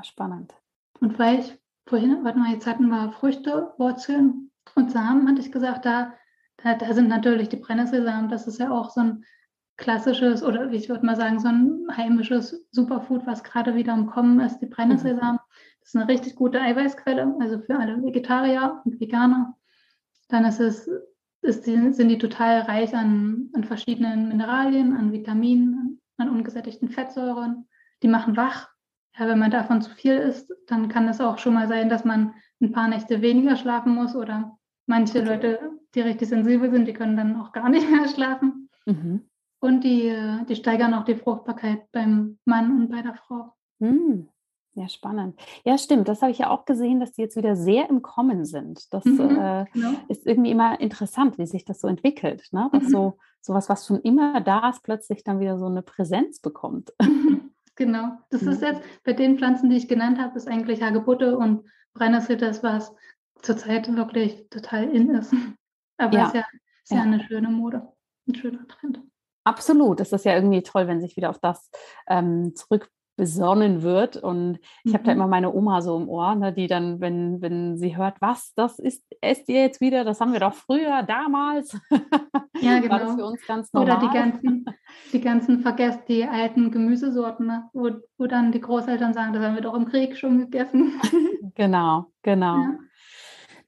[0.03, 0.55] spannend.
[1.01, 5.51] Und weil ich vorhin, warte mal, jetzt hatten wir Früchte, Wurzeln und Samen, hatte ich
[5.51, 6.15] gesagt, da,
[6.59, 8.29] da, da sind natürlich die Brennnesselsamen.
[8.29, 9.25] Das ist ja auch so ein
[9.77, 14.41] klassisches oder ich würde mal sagen, so ein heimisches Superfood, was gerade wieder am Kommen
[14.41, 15.41] ist, die Brennnesselsamen.
[15.81, 19.57] Das ist eine richtig gute Eiweißquelle, also für alle Vegetarier und Veganer.
[20.29, 20.89] Dann ist es,
[21.43, 27.69] ist die, sind die total reich an, an verschiedenen Mineralien, an Vitaminen, an ungesättigten Fettsäuren.
[28.03, 28.71] Die machen wach.
[29.19, 32.05] Ja, wenn man davon zu viel isst, dann kann es auch schon mal sein, dass
[32.05, 34.57] man ein paar Nächte weniger schlafen muss oder
[34.87, 35.29] manche okay.
[35.29, 38.69] Leute, die richtig sensibel sind, die können dann auch gar nicht mehr schlafen.
[38.87, 39.29] Mhm.
[39.64, 40.14] Und die,
[40.46, 43.55] die steigern auch die Fruchtbarkeit beim Mann und bei der Frau.
[43.81, 44.29] Hm.
[44.74, 45.40] Ja, spannend.
[45.64, 46.07] Ja, stimmt.
[46.07, 48.92] Das habe ich ja auch gesehen, dass die jetzt wieder sehr im Kommen sind.
[48.92, 49.92] Das mhm, äh, genau.
[50.09, 52.46] ist irgendwie immer interessant, wie sich das so entwickelt.
[52.53, 52.68] Ne?
[52.72, 52.88] Dass mhm.
[52.88, 56.92] so sowas, was schon immer da ist, plötzlich dann wieder so eine Präsenz bekommt.
[57.77, 58.18] Genau.
[58.29, 58.53] Das ja.
[58.53, 62.62] ist jetzt bei den Pflanzen, die ich genannt habe, ist eigentlich Hagebutte und Brennnessel das,
[62.62, 62.94] was
[63.40, 65.33] zurzeit wirklich total in ist.
[65.96, 66.27] Aber es ja.
[66.27, 66.44] ist ja,
[66.83, 67.88] ist ja eine schöne Mode,
[68.29, 69.00] ein schöner Trend.
[69.45, 70.01] Absolut.
[70.01, 71.71] Das ist ja irgendwie toll, wenn sich wieder auf das
[72.09, 74.17] ähm, zurück besonnen wird.
[74.17, 74.95] Und ich mhm.
[74.95, 78.21] habe da immer meine Oma so im Ohr, ne, die dann, wenn, wenn sie hört,
[78.21, 81.79] was, das ist, esst ihr jetzt wieder, das haben wir doch früher, damals.
[82.61, 82.91] Ja, genau.
[82.91, 83.99] War das für uns ganz normal.
[83.99, 84.65] Oder die ganzen,
[85.13, 89.55] die ganzen vergesst, die alten Gemüsesorten, ne, wo, wo dann die Großeltern sagen, das haben
[89.55, 91.01] wir doch im Krieg schon gegessen.
[91.55, 92.57] Genau, genau.
[92.65, 92.79] Ja.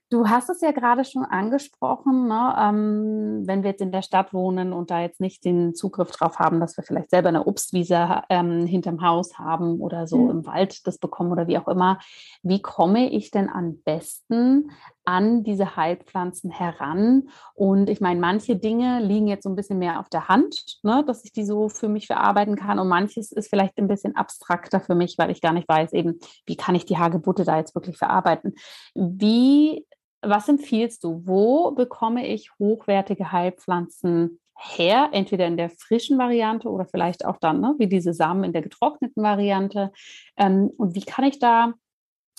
[0.09, 2.55] Du hast es ja gerade schon angesprochen, ne?
[2.57, 6.39] ähm, wenn wir jetzt in der Stadt wohnen und da jetzt nicht den Zugriff drauf
[6.39, 10.29] haben, dass wir vielleicht selber eine Obstwiese ähm, hinterm Haus haben oder so mhm.
[10.29, 11.99] im Wald das bekommen oder wie auch immer.
[12.41, 14.71] Wie komme ich denn am besten
[15.03, 17.27] an diese Heilpflanzen heran?
[17.53, 21.03] Und ich meine, manche Dinge liegen jetzt so ein bisschen mehr auf der Hand, ne?
[21.05, 24.79] dass ich die so für mich verarbeiten kann und manches ist vielleicht ein bisschen abstrakter
[24.79, 27.75] für mich, weil ich gar nicht weiß, eben, wie kann ich die Hagebutte da jetzt
[27.75, 28.53] wirklich verarbeiten.
[28.95, 29.85] Wie
[30.29, 31.21] was empfiehlst du?
[31.25, 35.09] Wo bekomme ich hochwertige Heilpflanzen her?
[35.11, 38.61] Entweder in der frischen Variante oder vielleicht auch dann, ne, wie diese Samen in der
[38.61, 39.91] getrockneten Variante.
[40.35, 41.73] Ähm, und wie kann ich da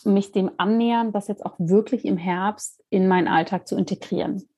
[0.04, 4.48] mich dem annähern, das jetzt auch wirklich im Herbst in meinen Alltag zu integrieren?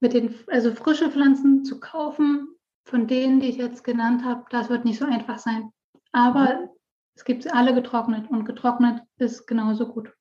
[0.00, 2.48] Mit den, also frische Pflanzen zu kaufen,
[2.84, 5.70] von denen, die ich jetzt genannt habe, das wird nicht so einfach sein.
[6.12, 6.68] Aber mhm.
[7.16, 10.12] es gibt alle getrocknet und getrocknet ist genauso gut.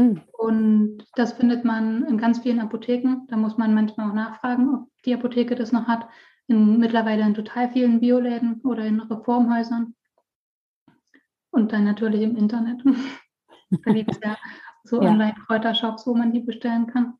[0.00, 0.22] Hm.
[0.32, 3.26] Und das findet man in ganz vielen Apotheken.
[3.28, 6.08] Da muss man manchmal auch nachfragen, ob die Apotheke das noch hat.
[6.46, 9.94] In, mittlerweile in total vielen Bioläden oder in Reformhäusern.
[11.50, 12.82] Und dann natürlich im Internet.
[13.84, 14.38] da gibt es ja
[14.84, 15.10] so ja.
[15.10, 17.18] Online-Kräutershops, wo man die bestellen kann.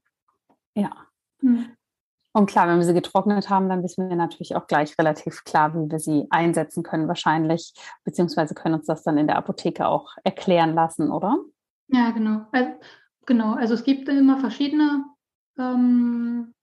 [0.75, 0.91] Ja.
[1.41, 1.67] Hm.
[2.33, 5.75] Und klar, wenn wir sie getrocknet haben, dann wissen wir natürlich auch gleich relativ klar,
[5.75, 10.15] wie wir sie einsetzen können, wahrscheinlich, beziehungsweise können uns das dann in der Apotheke auch
[10.25, 11.37] erklären lassen, oder?
[11.93, 12.47] Ja, genau.
[12.53, 12.71] Also,
[13.27, 13.55] genau.
[13.55, 15.05] Also es gibt immer verschiedene
[15.59, 16.55] ähm,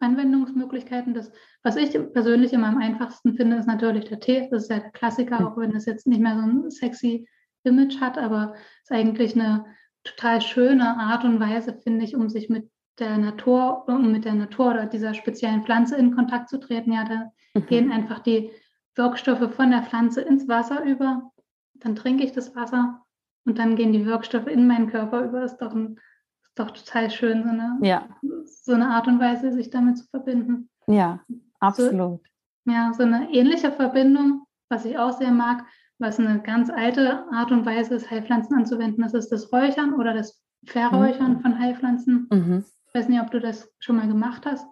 [0.00, 1.14] Anwendungsmöglichkeiten.
[1.14, 1.30] Das,
[1.62, 4.48] was ich persönlich immer am einfachsten finde, ist natürlich der Tee.
[4.50, 5.46] Das ist ja der Klassiker, mhm.
[5.46, 7.28] auch wenn es jetzt nicht mehr so ein sexy
[7.64, 9.64] Image hat, aber es ist eigentlich eine
[10.04, 12.68] total schöne Art und Weise, finde ich, um sich mit
[12.98, 16.92] der Natur, um mit der Natur oder dieser speziellen Pflanze in Kontakt zu treten.
[16.92, 17.66] Ja, da mhm.
[17.66, 18.50] gehen einfach die
[18.96, 21.30] Wirkstoffe von der Pflanze ins Wasser über.
[21.74, 23.02] Dann trinke ich das Wasser
[23.44, 25.40] und dann gehen die Wirkstoffe in meinen Körper über.
[25.40, 25.98] Das ist doch, ein,
[26.42, 28.08] ist doch total schön, so eine, ja.
[28.44, 30.68] so eine Art und Weise, sich damit zu verbinden.
[30.86, 31.20] Ja,
[31.60, 32.20] absolut.
[32.64, 35.64] So, ja, so eine ähnliche Verbindung, was ich auch sehr mag,
[35.98, 40.14] was eine ganz alte Art und Weise ist, Heilpflanzen anzuwenden, das ist das Räuchern oder
[40.14, 41.40] das Verräuchern mhm.
[41.40, 42.28] von Heilpflanzen.
[42.30, 42.64] Mhm.
[42.86, 44.66] Ich weiß nicht, ob du das schon mal gemacht hast.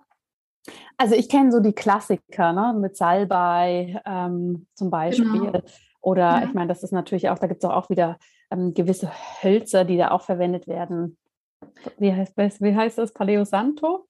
[0.98, 2.78] Also ich kenne so die Klassiker, ne?
[2.78, 5.26] mit Salbei ähm, zum Beispiel.
[5.26, 5.62] Genau.
[6.02, 6.44] Oder ja.
[6.44, 8.18] ich meine, das ist natürlich auch, da gibt es auch wieder
[8.50, 9.10] ähm, gewisse
[9.42, 11.16] Hölzer, die da auch verwendet werden.
[11.98, 13.12] Wie heißt, wie heißt das?
[13.12, 14.06] Paleo Santo?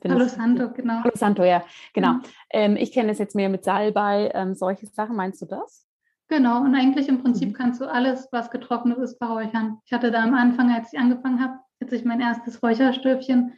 [0.00, 1.02] Palo Santo, genau.
[1.02, 1.62] Palo Santo, ja,
[1.94, 2.14] genau.
[2.14, 2.22] Mhm.
[2.50, 5.16] Ähm, ich kenne es jetzt mehr mit Salbei, ähm, solche Sachen.
[5.16, 5.86] Meinst du das?
[6.28, 7.52] Genau, und eigentlich im Prinzip mhm.
[7.54, 9.78] kannst du alles, was getrocknet ist, verräuchern.
[9.84, 13.54] Ich hatte da am Anfang, als ich angefangen habe, als ich mein erstes Räucherstöfchen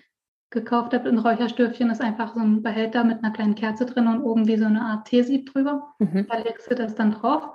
[0.51, 4.23] gekauft habe, ein Räucherstöfchen ist einfach so ein Behälter mit einer kleinen Kerze drin und
[4.23, 5.95] oben wie so eine Art Teesieb drüber.
[6.01, 6.27] Mhm.
[6.29, 7.51] Da legst du das dann drauf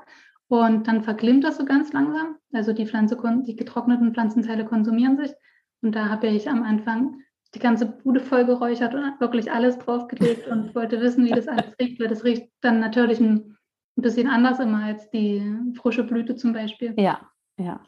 [0.48, 2.36] und dann verglimmt das so ganz langsam.
[2.54, 5.32] Also die Pflanze, die getrockneten Pflanzenteile konsumieren sich.
[5.82, 7.22] Und da habe ich am Anfang
[7.54, 11.74] die ganze Bude voll geräuchert und wirklich alles draufgelegt und wollte wissen, wie das alles
[11.80, 13.58] riecht, weil das riecht dann natürlich ein,
[13.98, 15.42] ein bisschen anders immer als die
[15.76, 16.94] frische Blüte zum Beispiel.
[16.98, 17.22] Ja,
[17.58, 17.82] ja.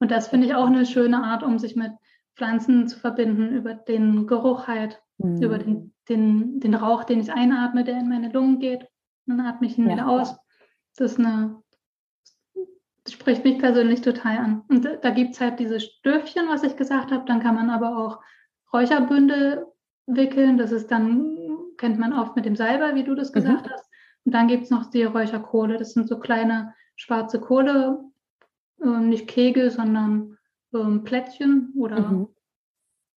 [0.00, 1.92] Und das finde ich auch eine schöne Art, um sich mit
[2.34, 5.40] Pflanzen zu verbinden, über den Geruch halt, mhm.
[5.40, 8.86] über den, den, den Rauch, den ich einatme, der in meine Lungen geht.
[9.26, 9.92] Dann atme ich ihn ja.
[9.92, 10.36] wieder aus.
[10.96, 11.61] Das ist eine
[13.04, 14.62] das spricht mich persönlich total an.
[14.68, 17.24] Und da gibt es halt diese Stöfchen, was ich gesagt habe.
[17.26, 18.20] Dann kann man aber auch
[18.72, 19.66] Räucherbünde
[20.06, 20.56] wickeln.
[20.56, 21.36] Das ist dann,
[21.78, 23.34] kennt man oft mit dem Salber, wie du das mhm.
[23.34, 23.70] gesagt mhm.
[23.72, 23.90] hast.
[24.24, 25.78] Und dann gibt es noch die Räucherkohle.
[25.78, 28.04] Das sind so kleine schwarze Kohle,
[28.80, 30.38] äh, nicht Kegel, sondern
[30.72, 32.28] äh, Plättchen oder mhm.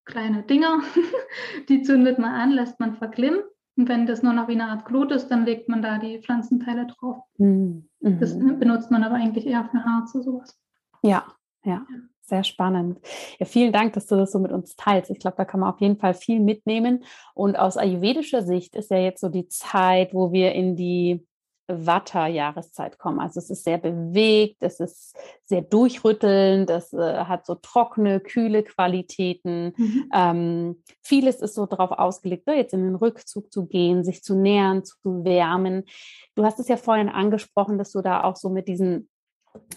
[0.06, 0.82] kleine Dinger.
[1.70, 3.44] die zündet man an, lässt man verglimmen.
[3.78, 6.20] Und wenn das nur noch wie eine Art Glut ist, dann legt man da die
[6.20, 7.18] Pflanzenteile drauf.
[7.38, 7.90] Mhm.
[8.00, 10.58] Das benutzt man aber eigentlich eher für Harze, sowas.
[11.02, 11.26] Ja,
[11.64, 11.86] ja,
[12.22, 13.00] sehr spannend.
[13.38, 15.12] Ja, vielen Dank, dass du das so mit uns teilst.
[15.12, 17.04] Ich glaube, da kann man auf jeden Fall viel mitnehmen.
[17.34, 21.26] Und aus ayurvedischer Sicht ist ja jetzt so die Zeit, wo wir in die
[21.68, 23.20] Vata-Jahreszeit kommen.
[23.20, 28.64] Also es ist sehr bewegt, es ist sehr durchrüttelnd, es äh, hat so trockene, kühle
[28.64, 29.74] Qualitäten.
[29.78, 30.10] Mhm.
[30.14, 34.36] Ähm, vieles ist so darauf ausgelegt, ne, jetzt in den Rückzug zu gehen, sich zu
[34.36, 35.84] nähern, zu wärmen.
[36.36, 39.10] Du hast es ja vorhin angesprochen, dass du da auch so mit diesen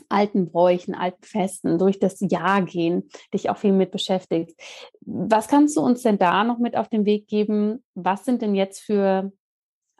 [0.08, 4.58] alten Bräuchen, alten Festen, durch das Jahr gehen, dich auch viel mit beschäftigst.
[5.00, 7.84] Was kannst du uns denn da noch mit auf den Weg geben?
[7.94, 9.32] Was sind denn jetzt für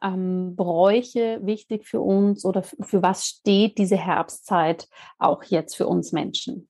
[0.02, 6.12] ähm, Bräuche wichtig für uns oder für was steht diese Herbstzeit auch jetzt für uns
[6.12, 6.68] Menschen?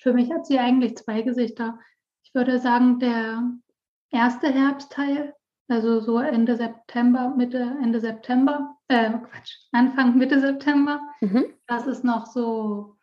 [0.00, 1.78] Für mich hat sie eigentlich zwei Gesichter.
[2.24, 3.42] Ich würde sagen, der
[4.10, 5.34] erste Herbstteil,
[5.68, 11.44] also so Ende September, Mitte, Ende September, äh, Quatsch, Anfang, Mitte September, mhm.
[11.66, 12.96] das ist noch so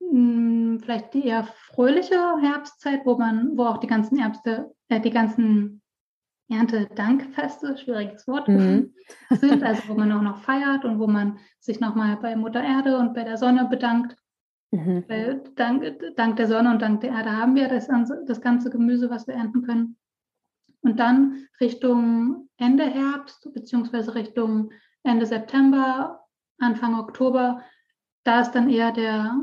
[0.00, 5.10] mh, vielleicht die eher fröhliche Herbstzeit, wo man, wo auch die ganzen Erbste, äh, die
[5.10, 5.82] ganzen
[6.48, 8.94] Erntedankfeste, schwieriges Wort, mhm.
[9.30, 12.98] sind, also wo man auch noch feiert und wo man sich nochmal bei Mutter Erde
[12.98, 14.16] und bei der Sonne bedankt.
[14.70, 15.04] Mhm.
[15.08, 15.84] Weil dank,
[16.16, 17.88] dank der Sonne und dank der Erde haben wir das,
[18.26, 19.96] das ganze Gemüse, was wir ernten können.
[20.82, 24.70] Und dann Richtung Ende Herbst beziehungsweise Richtung
[25.02, 26.20] Ende September,
[26.58, 27.62] Anfang Oktober,
[28.24, 29.36] da ist dann eher der,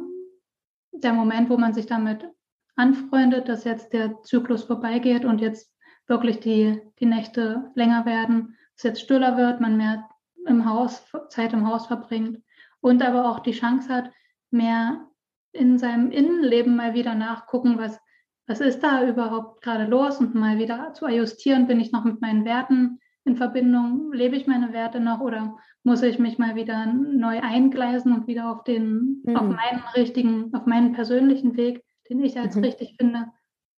[0.92, 2.30] der Moment, wo man sich damit
[2.76, 5.73] anfreundet, dass jetzt der Zyklus vorbeigeht und jetzt
[6.08, 10.10] wirklich die, die Nächte länger werden, es jetzt stiller wird, man mehr
[10.46, 12.42] im Haus, Zeit im Haus verbringt
[12.82, 14.12] und aber auch die Chance hat,
[14.52, 15.08] mehr
[15.52, 18.00] in seinem Innenleben mal wieder nachgucken, was,
[18.48, 22.22] was ist da überhaupt gerade los und mal wieder zu ajustieren, bin ich noch mit
[22.22, 26.86] meinen Werten in Verbindung, lebe ich meine Werte noch oder muss ich mich mal wieder
[26.86, 29.36] neu eingleisen und wieder auf den, mhm.
[29.36, 32.64] auf meinen richtigen, auf meinen persönlichen Weg, den ich als mhm.
[32.66, 33.32] richtig finde,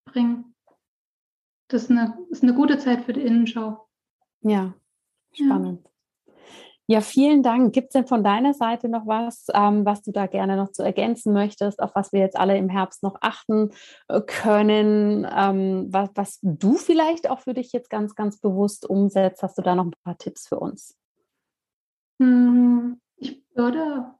[0.05, 0.54] bringen.
[1.67, 3.87] Das ist eine, ist eine gute Zeit für die Innenschau.
[4.41, 4.73] Ja,
[5.33, 5.81] spannend.
[5.83, 5.91] Ja.
[6.87, 7.73] Ja, vielen Dank.
[7.73, 10.83] Gibt es denn von deiner Seite noch was, ähm, was du da gerne noch zu
[10.83, 13.71] ergänzen möchtest, auf was wir jetzt alle im Herbst noch achten
[14.07, 19.41] äh, können, ähm, was, was du vielleicht auch für dich jetzt ganz, ganz bewusst umsetzt?
[19.41, 20.95] Hast du da noch ein paar Tipps für uns?
[22.21, 24.13] Hm, ich würde,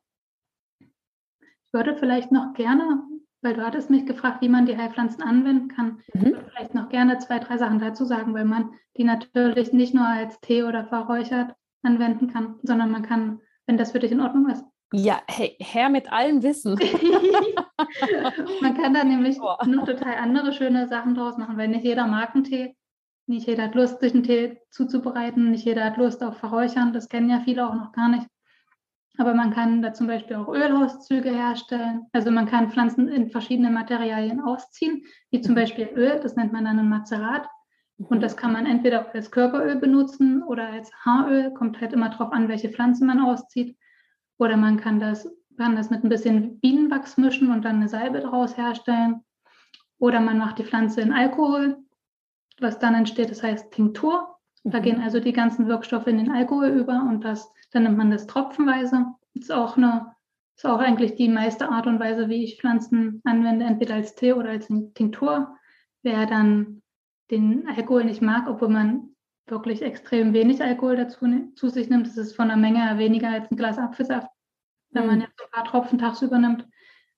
[0.79, 3.03] ich würde vielleicht noch gerne,
[3.45, 6.35] weil du hattest mich gefragt, wie man die Heilpflanzen anwenden kann, mhm.
[6.49, 10.39] vielleicht noch gerne zwei, drei Sachen dazu sagen, weil man die natürlich nicht nur als
[10.41, 11.53] Tee oder verräuchert
[11.83, 14.65] anwenden kann, sondern man kann, wenn das für dich in Ordnung ist.
[14.91, 16.75] Ja, hey, her mit allem Wissen.
[18.61, 19.59] man kann da nämlich Boah.
[19.67, 22.75] noch total andere schöne Sachen draus machen, weil nicht jeder mag einen Tee.
[23.27, 25.51] Nicht jeder hat Lust, sich einen Tee zuzubereiten.
[25.51, 26.93] Nicht jeder hat Lust auf Verräuchern.
[26.93, 28.27] Das kennen ja viele auch noch gar nicht.
[29.17, 32.07] Aber man kann da zum Beispiel auch Ölauszüge herstellen.
[32.11, 35.59] Also man kann Pflanzen in verschiedenen Materialien ausziehen, wie zum mhm.
[35.59, 36.19] Beispiel Öl.
[36.21, 37.47] Das nennt man dann ein Mazerat.
[37.97, 42.33] Und das kann man entweder als Körperöl benutzen oder als Haaröl, kommt halt immer darauf
[42.33, 43.77] an, welche Pflanzen man auszieht.
[44.37, 48.19] Oder man kann das, kann das mit ein bisschen Bienenwachs mischen und dann eine Salbe
[48.19, 49.23] daraus herstellen.
[49.97, 51.77] Oder man macht die Pflanze in Alkohol,
[52.59, 54.34] was dann entsteht, das heißt Tinktur.
[54.67, 58.09] Da gehen also die ganzen Wirkstoffe in den Alkohol über und das, dann nimmt man
[58.09, 59.05] das tropfenweise.
[59.35, 60.15] Das ist auch eine,
[60.57, 64.33] ist auch eigentlich die meiste Art und Weise, wie ich Pflanzen anwende, entweder als Tee
[64.33, 65.55] oder als Tinktur.
[66.01, 66.81] Wer dann
[67.29, 69.09] den Alkohol nicht mag, obwohl man
[69.45, 72.07] wirklich extrem wenig Alkohol dazu zu sich nimmt.
[72.07, 74.31] Das ist von der Menge her weniger als ein Glas Apfelsaft,
[74.89, 75.09] wenn mhm.
[75.09, 76.67] man jetzt ein paar Tropfen tagsüber nimmt.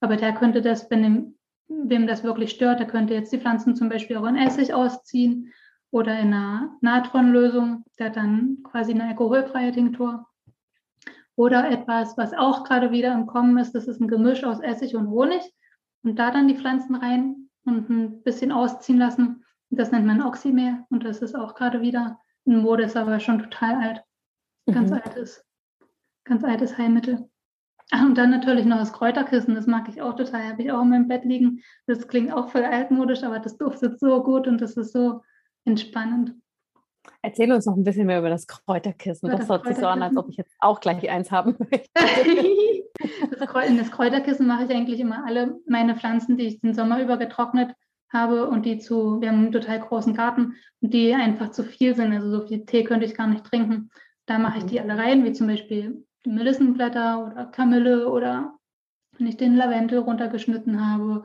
[0.01, 1.37] Aber der könnte das, wenn dem,
[1.69, 5.53] wem das wirklich stört, der könnte jetzt die Pflanzen zum Beispiel auch in Essig ausziehen
[5.91, 10.27] oder in einer Natronlösung, der dann quasi eine alkoholfreie Tinktur.
[11.35, 14.95] Oder etwas, was auch gerade wieder im Kommen ist, das ist ein Gemisch aus Essig
[14.95, 15.43] und Honig.
[16.03, 19.43] Und da dann die Pflanzen rein und ein bisschen ausziehen lassen.
[19.69, 23.39] Das nennt man Oxymer und das ist auch gerade wieder in Mode, ist aber schon
[23.39, 24.03] total alt.
[24.65, 25.01] Ganz mhm.
[25.03, 25.45] altes,
[26.23, 27.29] ganz altes Heilmittel.
[27.91, 30.81] Ach, und dann natürlich noch das Kräuterkissen, das mag ich auch total, habe ich auch
[30.81, 31.61] in meinem Bett liegen.
[31.85, 35.21] Das klingt auch voll altmodisch, aber das duftet so gut und das ist so
[35.67, 36.33] entspannend.
[37.21, 39.29] Erzähl uns noch ein bisschen mehr über das Kräuterkissen.
[39.29, 41.89] das, das hört sich so an, als ob ich jetzt auch gleich eins haben möchte.
[43.31, 47.17] das, das Kräuterkissen mache ich eigentlich immer alle meine Pflanzen, die ich den Sommer über
[47.17, 47.73] getrocknet
[48.11, 51.95] habe und die zu, wir haben einen total großen Garten und die einfach zu viel
[51.95, 52.13] sind.
[52.13, 53.89] Also so viel Tee könnte ich gar nicht trinken.
[54.25, 58.53] Da mache ich die alle rein, wie zum Beispiel die Melissenblätter oder Kamille oder
[59.17, 61.23] wenn ich den Lavendel runtergeschnitten habe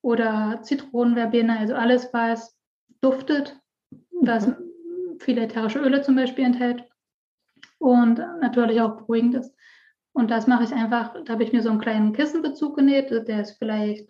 [0.00, 2.56] oder Zitronenverbene, also alles, was
[3.00, 3.58] duftet,
[4.26, 4.56] was mhm.
[5.18, 6.84] viele ätherische Öle zum Beispiel enthält
[7.78, 9.54] und natürlich auch beruhigend ist.
[10.12, 13.40] Und das mache ich einfach, da habe ich mir so einen kleinen Kissenbezug genäht, der
[13.40, 14.08] ist vielleicht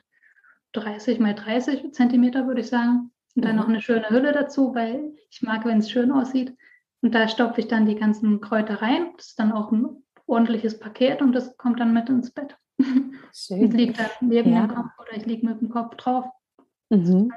[0.72, 3.10] 30 mal 30 Zentimeter, würde ich sagen.
[3.34, 3.60] Und dann mhm.
[3.60, 6.56] noch eine schöne Hülle dazu, weil ich mag, wenn es schön aussieht.
[7.00, 9.08] Und da stopfe ich dann die ganzen Kräuter rein.
[9.16, 12.56] Das ist dann auch ein ordentliches Paket und das kommt dann mit ins Bett.
[13.32, 13.60] Schön.
[13.64, 14.66] Und liegt dann neben ja.
[14.66, 16.24] dem Kopf oder ich liege mit dem Kopf drauf.
[16.90, 17.32] Mhm.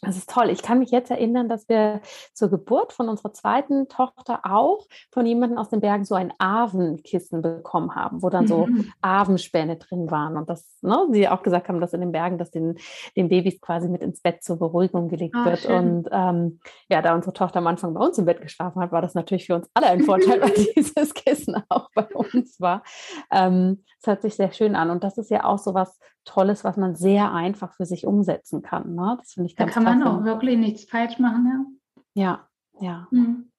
[0.00, 0.48] Das ist toll.
[0.50, 2.00] Ich kann mich jetzt erinnern, dass wir
[2.32, 7.42] zur Geburt von unserer zweiten Tochter auch von jemandem aus den Bergen so ein Avenkissen
[7.42, 8.92] bekommen haben, wo dann so mhm.
[9.02, 10.36] Avenspäne drin waren.
[10.36, 12.78] Und das, ne, sie auch gesagt haben, dass in den Bergen das den,
[13.16, 15.58] den Babys quasi mit ins Bett zur Beruhigung gelegt oh, wird.
[15.58, 15.76] Schön.
[15.76, 19.02] Und ähm, ja, da unsere Tochter am Anfang bei uns im Bett geschlafen hat, war
[19.02, 22.84] das natürlich für uns alle ein Vorteil, weil dieses Kissen auch bei uns war.
[23.32, 24.90] Ähm, es hört sich sehr schön an.
[24.90, 25.98] Und das ist ja auch so was
[26.28, 28.94] Tolles, was man sehr einfach für sich umsetzen kann.
[28.94, 29.16] Ne?
[29.18, 29.98] Das finde ich ganz Da kann klasse.
[29.98, 31.72] man auch wirklich nichts falsch machen,
[32.14, 32.22] ja.
[32.22, 32.48] Ja,
[32.80, 33.08] ja.
[33.10, 33.50] Mhm.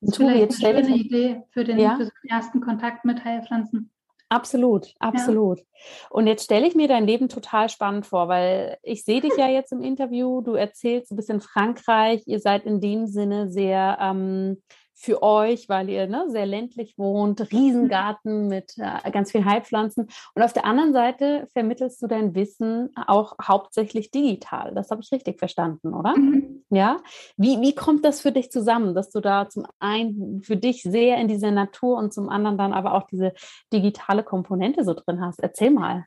[0.00, 1.96] Das ist vielleicht jetzt eine schöne Idee für den, ja?
[1.96, 3.92] für den ersten Kontakt mit Heilpflanzen.
[4.32, 5.58] Absolut, absolut.
[5.58, 5.64] Ja.
[6.08, 9.46] Und jetzt stelle ich mir dein Leben total spannend vor, weil ich sehe dich ja
[9.46, 14.62] jetzt im Interview, du erzählst ein bisschen Frankreich, ihr seid in dem Sinne sehr ähm,
[14.94, 20.08] für euch, weil ihr ne, sehr ländlich wohnt, Riesengarten mit äh, ganz vielen Heilpflanzen.
[20.34, 24.72] Und auf der anderen Seite vermittelst du dein Wissen auch hauptsächlich digital.
[24.74, 26.16] Das habe ich richtig verstanden, oder?
[26.16, 26.64] Mhm.
[26.70, 27.02] Ja.
[27.36, 31.18] Wie, wie kommt das für dich zusammen, dass du da zum einen für dich sehr
[31.18, 33.32] in dieser Natur und zum anderen dann aber auch diese
[33.72, 35.40] digitale Komponente so drin hast?
[35.40, 36.06] Erzähl mal.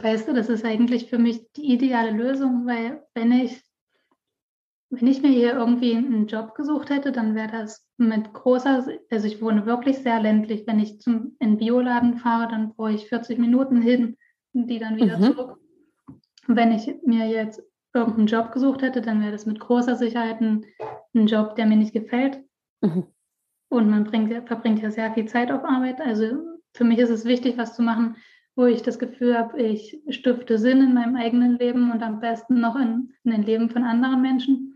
[0.00, 3.62] Weißt du, das ist eigentlich für mich die ideale Lösung, weil wenn ich
[4.90, 9.26] wenn ich mir hier irgendwie einen Job gesucht hätte, dann wäre das mit großer, also
[9.26, 10.66] ich wohne wirklich sehr ländlich.
[10.66, 14.16] Wenn ich zum in Bioladen fahre, dann brauche ich 40 Minuten hin
[14.52, 15.22] und die dann wieder mhm.
[15.22, 15.58] zurück.
[16.46, 17.62] Wenn ich mir jetzt
[17.92, 20.64] irgendeinen Job gesucht hätte, dann wäre das mit großer Sicherheit ein,
[21.14, 22.40] ein Job, der mir nicht gefällt.
[22.80, 23.06] Mhm.
[23.68, 26.00] Und man bringt, verbringt ja sehr viel Zeit auf Arbeit.
[26.00, 26.26] Also
[26.74, 28.16] für mich ist es wichtig, was zu machen,
[28.54, 32.60] wo ich das Gefühl habe, ich stifte Sinn in meinem eigenen Leben und am besten
[32.60, 34.75] noch in, in den Leben von anderen Menschen.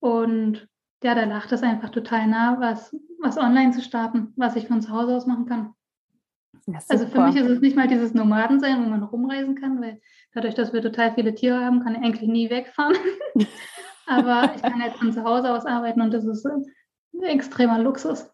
[0.00, 0.68] Und
[1.02, 4.82] ja, da lacht es einfach total nah, was, was online zu starten, was ich von
[4.82, 5.72] zu Hause aus machen kann.
[6.88, 10.00] Also für mich ist es nicht mal dieses Nomadensein, wo man rumreisen kann, weil
[10.34, 12.96] dadurch, dass wir total viele Tiere haben, kann ich eigentlich nie wegfahren.
[14.06, 16.64] Aber ich kann jetzt von zu Hause aus arbeiten und das ist ein
[17.22, 18.30] extremer Luxus.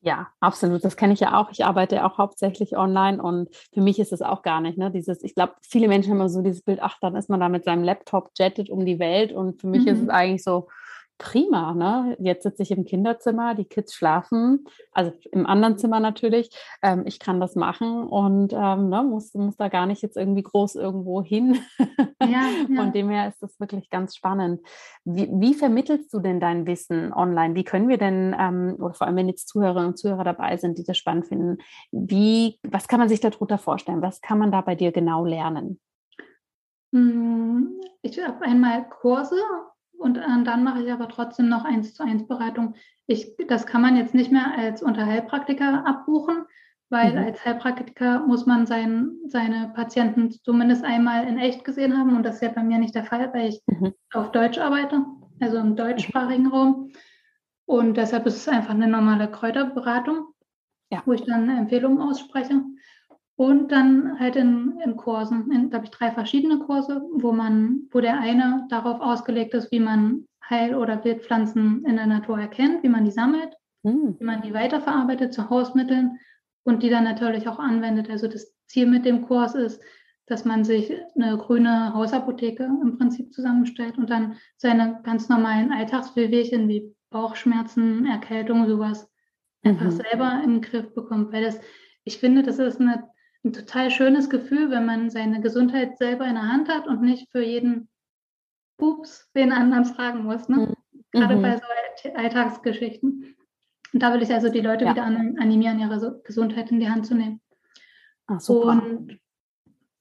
[0.00, 0.84] Ja, absolut.
[0.84, 1.50] Das kenne ich ja auch.
[1.50, 4.90] Ich arbeite auch hauptsächlich online und für mich ist es auch gar nicht, ne?
[4.90, 7.48] Dieses, ich glaube, viele Menschen haben immer so dieses Bild, ach, dann ist man da
[7.48, 9.88] mit seinem Laptop, jettet um die Welt und für mich mhm.
[9.88, 10.68] ist es eigentlich so,
[11.20, 11.74] prima.
[11.74, 12.16] Ne?
[12.18, 16.50] Jetzt sitze ich im Kinderzimmer, die Kids schlafen, also im anderen Zimmer natürlich.
[16.82, 20.42] Ähm, ich kann das machen und ähm, ne, muss, muss da gar nicht jetzt irgendwie
[20.42, 21.58] groß irgendwo hin.
[21.78, 21.86] Ja,
[22.68, 22.74] ja.
[22.74, 24.60] Von dem her ist das wirklich ganz spannend.
[25.04, 27.54] Wie, wie, vermittelst du denn dein Wissen online?
[27.54, 30.78] Wie können wir denn, ähm, oder vor allem wenn jetzt Zuhörerinnen und Zuhörer dabei sind,
[30.78, 31.58] die das spannend finden,
[31.92, 34.00] wie, was kann man sich darunter vorstellen?
[34.00, 35.78] Was kann man da bei dir genau lernen?
[36.94, 39.36] Hm, ich habe einmal Kurse
[40.00, 42.74] und äh, dann mache ich aber trotzdem noch eins zu eins Beratung.
[43.06, 46.44] Ich, das kann man jetzt nicht mehr als unter Heilpraktiker abbuchen,
[46.88, 47.18] weil mhm.
[47.18, 52.36] als Heilpraktiker muss man sein, seine Patienten zumindest einmal in echt gesehen haben und das
[52.36, 53.92] ist ja bei mir nicht der Fall, weil ich mhm.
[54.14, 55.04] auf Deutsch arbeite,
[55.40, 56.52] also im deutschsprachigen mhm.
[56.52, 56.92] Raum.
[57.66, 60.28] Und deshalb ist es einfach eine normale Kräuterberatung,
[60.90, 61.02] ja.
[61.04, 62.62] wo ich dann Empfehlungen ausspreche.
[63.40, 67.88] Und dann halt in, in Kursen, in, da habe ich drei verschiedene Kurse, wo man,
[67.90, 72.82] wo der eine darauf ausgelegt ist, wie man Heil- oder Wildpflanzen in der Natur erkennt,
[72.82, 74.16] wie man die sammelt, mhm.
[74.18, 76.18] wie man die weiterverarbeitet zu Hausmitteln
[76.64, 78.10] und die dann natürlich auch anwendet.
[78.10, 79.80] Also das Ziel mit dem Kurs ist,
[80.26, 86.68] dass man sich eine grüne Hausapotheke im Prinzip zusammenstellt und dann seine ganz normalen Alltagswehwehchen
[86.68, 89.10] wie Bauchschmerzen, Erkältung, sowas
[89.62, 89.70] mhm.
[89.70, 91.32] einfach selber im Griff bekommt.
[91.32, 91.58] Weil das,
[92.04, 93.08] ich finde, das ist eine
[93.44, 97.30] ein total schönes Gefühl, wenn man seine Gesundheit selber in der Hand hat und nicht
[97.30, 97.88] für jeden
[98.76, 100.48] Pups den anderen fragen muss.
[100.48, 100.56] Ne?
[100.56, 100.74] Mhm.
[101.12, 101.60] Gerade bei mhm.
[102.02, 103.36] so Alltagsgeschichten.
[103.92, 104.92] Und da will ich also die Leute ja.
[104.92, 107.40] wieder animieren, ihre Gesundheit in die Hand zu nehmen.
[108.26, 109.18] Ach, und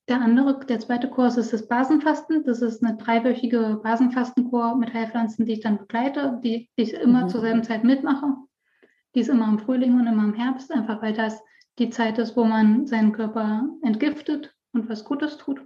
[0.08, 2.44] der andere, der zweite Kurs ist das Basenfasten.
[2.44, 7.24] Das ist eine dreiwöchige Basenfastenkur mit Heilpflanzen, die ich dann begleite, die, die ich immer
[7.24, 7.30] mhm.
[7.30, 8.36] zur selben Zeit mitmache.
[9.16, 11.42] Die ist immer im Frühling und immer im Herbst, einfach weil das
[11.80, 15.62] die Zeit ist, wo man seinen Körper entgiftet und was Gutes tut.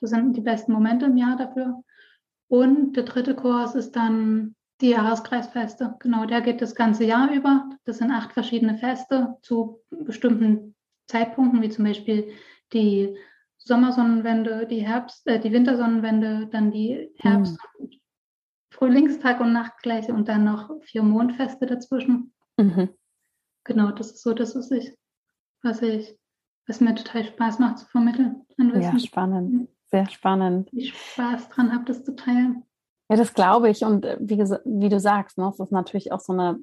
[0.00, 1.82] Das sind die besten Momente im Jahr dafür.
[2.48, 5.96] Und der dritte Kurs ist dann die Jahreskreisfeste.
[6.00, 7.68] Genau, der geht das ganze Jahr über.
[7.84, 10.74] Das sind acht verschiedene Feste zu bestimmten
[11.08, 12.32] Zeitpunkten, wie zum Beispiel
[12.72, 13.16] die
[13.58, 17.90] Sommersonnenwende, die Herbst, äh, die Wintersonnenwende, dann die Herbst- mhm.
[18.70, 22.34] Frühlingstag und Nachtgleiche und dann noch vier Mondfeste dazwischen.
[22.58, 22.90] Mhm.
[23.64, 24.94] Genau, das ist so das, was ich
[25.62, 26.16] was ich,
[26.66, 28.42] was mir total Spaß macht zu vermitteln.
[28.58, 29.68] Ja, spannend.
[29.90, 30.68] Sehr spannend.
[30.72, 32.64] Ich Spaß dran habe, das zu teilen.
[33.08, 33.84] Ja, das glaube ich.
[33.84, 36.58] Und äh, wie, wie du sagst, ne, es ist natürlich auch so eine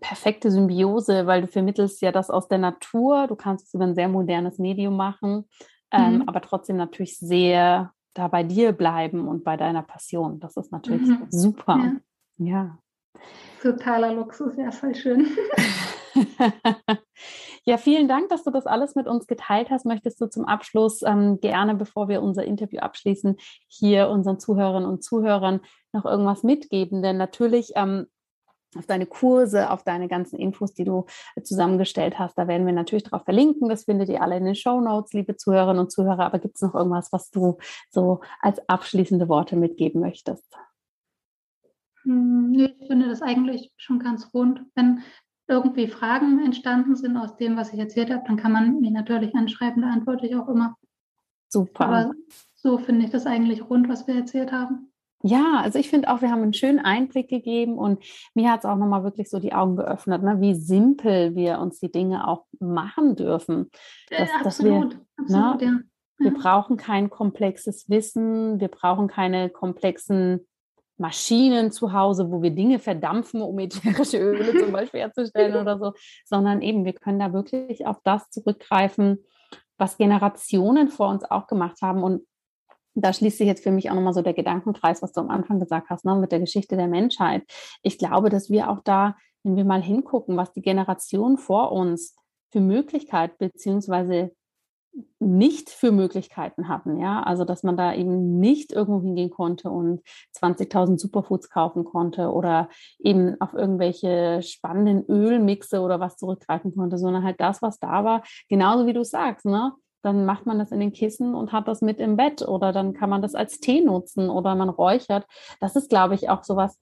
[0.00, 3.26] perfekte Symbiose, weil du vermittelst ja das aus der Natur.
[3.26, 5.48] Du kannst es über ein sehr modernes Medium machen,
[5.90, 6.28] ähm, mhm.
[6.28, 10.40] aber trotzdem natürlich sehr da bei dir bleiben und bei deiner Passion.
[10.40, 11.26] Das ist natürlich mhm.
[11.30, 12.00] super.
[12.38, 12.46] Ja.
[12.46, 12.78] ja.
[13.62, 15.26] Totaler Luxus, ja, voll schön.
[17.64, 19.84] ja, vielen Dank, dass du das alles mit uns geteilt hast.
[19.84, 23.36] Möchtest du zum Abschluss ähm, gerne, bevor wir unser Interview abschließen,
[23.68, 25.60] hier unseren Zuhörerinnen und Zuhörern
[25.92, 27.02] noch irgendwas mitgeben?
[27.02, 28.06] Denn natürlich ähm,
[28.76, 31.06] auf deine Kurse, auf deine ganzen Infos, die du
[31.42, 32.38] zusammengestellt hast.
[32.38, 33.68] Da werden wir natürlich darauf verlinken.
[33.68, 36.26] Das findet ihr alle in den Show Notes, liebe Zuhörerinnen und Zuhörer.
[36.26, 37.58] Aber gibt es noch irgendwas, was du
[37.90, 40.56] so als abschließende Worte mitgeben möchtest?
[42.02, 44.62] Hm, ich finde das eigentlich schon ganz rund.
[44.74, 45.02] Wenn,
[45.50, 49.34] irgendwie Fragen entstanden sind aus dem, was ich erzählt habe, dann kann man mir natürlich
[49.34, 50.76] anschreiben, da antworte ich auch immer.
[51.48, 51.86] Super.
[51.86, 52.12] Aber
[52.54, 54.92] so finde ich das eigentlich rund, was wir erzählt haben.
[55.22, 58.02] Ja, also ich finde auch, wir haben einen schönen Einblick gegeben und
[58.34, 61.78] mir hat es auch nochmal wirklich so die Augen geöffnet, ne, wie simpel wir uns
[61.78, 63.70] die Dinge auch machen dürfen.
[64.08, 65.80] Dass, ja, absolut, dass wir, absolut, ne, ja.
[66.22, 70.46] Wir brauchen kein komplexes Wissen, wir brauchen keine komplexen
[71.00, 75.92] Maschinen zu Hause, wo wir Dinge verdampfen, um ätherische Öle zum Beispiel herzustellen oder so,
[76.26, 79.24] sondern eben, wir können da wirklich auf das zurückgreifen,
[79.78, 82.02] was Generationen vor uns auch gemacht haben.
[82.02, 82.26] Und
[82.94, 85.58] da schließt sich jetzt für mich auch nochmal so der Gedankenkreis, was du am Anfang
[85.58, 87.44] gesagt hast, ne, mit der Geschichte der Menschheit.
[87.82, 92.14] Ich glaube, dass wir auch da, wenn wir mal hingucken, was die Generationen vor uns
[92.52, 94.32] für Möglichkeit beziehungsweise
[95.18, 100.02] nicht für Möglichkeiten hatten, ja, also dass man da eben nicht irgendwo hingehen konnte und
[100.36, 102.68] 20.000 Superfoods kaufen konnte oder
[102.98, 108.22] eben auf irgendwelche spannenden Ölmixe oder was zurückgreifen konnte, sondern halt das, was da war,
[108.48, 109.72] genauso wie du sagst, ne,
[110.02, 112.94] dann macht man das in den Kissen und hat das mit im Bett oder dann
[112.94, 115.26] kann man das als Tee nutzen oder man räuchert.
[115.60, 116.80] Das ist, glaube ich, auch sowas,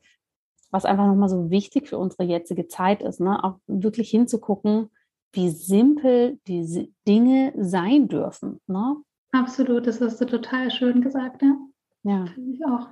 [0.71, 4.91] was einfach nochmal so wichtig für unsere jetzige Zeit ist, ne, auch wirklich hinzugucken,
[5.33, 8.61] wie simpel diese Dinge sein dürfen.
[8.67, 8.97] Ne?
[9.33, 11.57] Absolut, das hast du total schön gesagt, ja.
[12.03, 12.27] Ja.
[12.27, 12.89] Finde ich auch.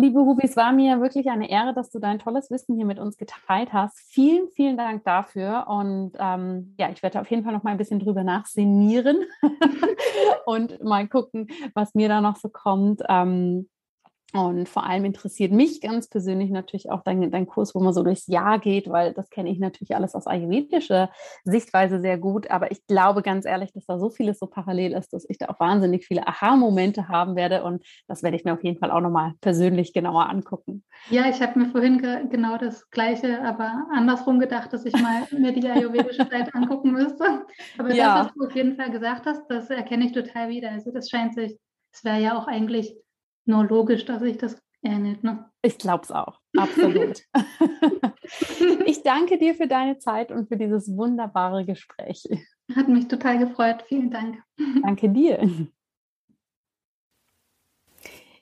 [0.00, 3.00] Liebe Ruby, es war mir wirklich eine Ehre, dass du dein tolles Wissen hier mit
[3.00, 3.98] uns geteilt hast.
[3.98, 5.66] Vielen, vielen Dank dafür.
[5.66, 9.24] Und ähm, ja, ich werde auf jeden Fall noch mal ein bisschen drüber nachsenieren
[10.46, 13.02] und mal gucken, was mir da noch so kommt.
[13.08, 13.68] Ähm,
[14.34, 18.02] und vor allem interessiert mich ganz persönlich natürlich auch dein, dein Kurs, wo man so
[18.02, 21.10] durchs Jahr geht, weil das kenne ich natürlich alles aus ayurvedischer
[21.44, 22.50] Sichtweise sehr gut.
[22.50, 25.46] Aber ich glaube ganz ehrlich, dass da so vieles so parallel ist, dass ich da
[25.46, 27.64] auch wahnsinnig viele Aha-Momente haben werde.
[27.64, 30.84] Und das werde ich mir auf jeden Fall auch nochmal persönlich genauer angucken.
[31.08, 35.22] Ja, ich habe mir vorhin ge genau das Gleiche, aber andersrum gedacht, dass ich mal
[35.30, 37.46] mir die ayurvedische Seite angucken müsste.
[37.78, 38.18] Aber ja.
[38.18, 40.70] das, was du auf jeden Fall gesagt hast, das erkenne ich total wieder.
[40.70, 41.58] Also das scheint sich,
[41.94, 42.94] es wäre ja auch eigentlich
[43.48, 45.24] nur logisch, dass sich das ähnelt.
[45.24, 45.50] Ne?
[45.62, 47.22] Ich glaube es auch, absolut.
[48.86, 52.24] ich danke dir für deine Zeit und für dieses wunderbare Gespräch.
[52.74, 53.82] Hat mich total gefreut.
[53.88, 54.42] Vielen Dank.
[54.82, 55.68] Danke dir.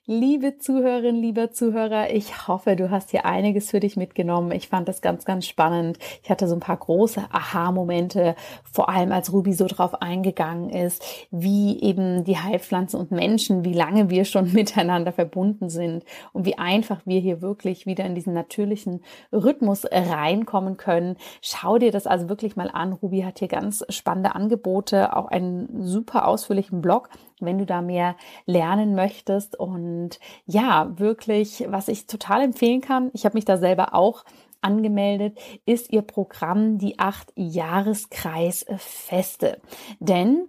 [0.08, 4.52] Liebe Zuhörerin, lieber Zuhörer, ich hoffe, du hast hier einiges für dich mitgenommen.
[4.52, 5.98] Ich fand das ganz, ganz spannend.
[6.22, 11.02] Ich hatte so ein paar große Aha-Momente, vor allem als Ruby so drauf eingegangen ist,
[11.32, 16.56] wie eben die Heilpflanzen und Menschen, wie lange wir schon miteinander verbunden sind und wie
[16.56, 19.02] einfach wir hier wirklich wieder in diesen natürlichen
[19.32, 21.16] Rhythmus reinkommen können.
[21.42, 22.92] Schau dir das also wirklich mal an.
[22.92, 27.08] Ruby hat hier ganz spannende Angebote, auch einen super ausführlichen Blog
[27.40, 28.14] wenn du da mehr
[28.46, 29.58] lernen möchtest.
[29.58, 34.24] Und ja, wirklich, was ich total empfehlen kann, ich habe mich da selber auch
[34.60, 39.60] angemeldet, ist ihr Programm die acht Jahreskreisfeste.
[40.00, 40.48] Denn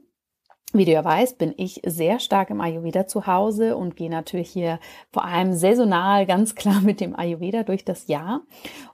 [0.78, 4.50] wie du ja weißt, bin ich sehr stark im Ayurveda zu Hause und gehe natürlich
[4.50, 4.80] hier
[5.12, 8.42] vor allem saisonal ganz klar mit dem Ayurveda durch das Jahr.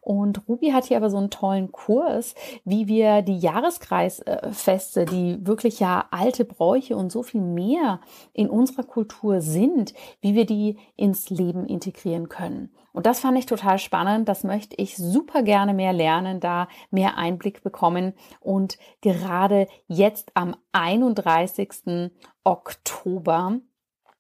[0.02, 5.80] Und Ruby hat hier aber so einen tollen Kurs, wie wir die Jahreskreisfeste, die wirklich
[5.80, 8.00] ja alte Bräuche und so viel mehr
[8.34, 12.72] in unserer Kultur sind, wie wir die ins Leben integrieren können.
[12.94, 14.30] Und das fand ich total spannend.
[14.30, 18.14] Das möchte ich super gerne mehr lernen, da mehr Einblick bekommen.
[18.40, 22.12] Und gerade jetzt am 31.
[22.44, 23.60] Oktober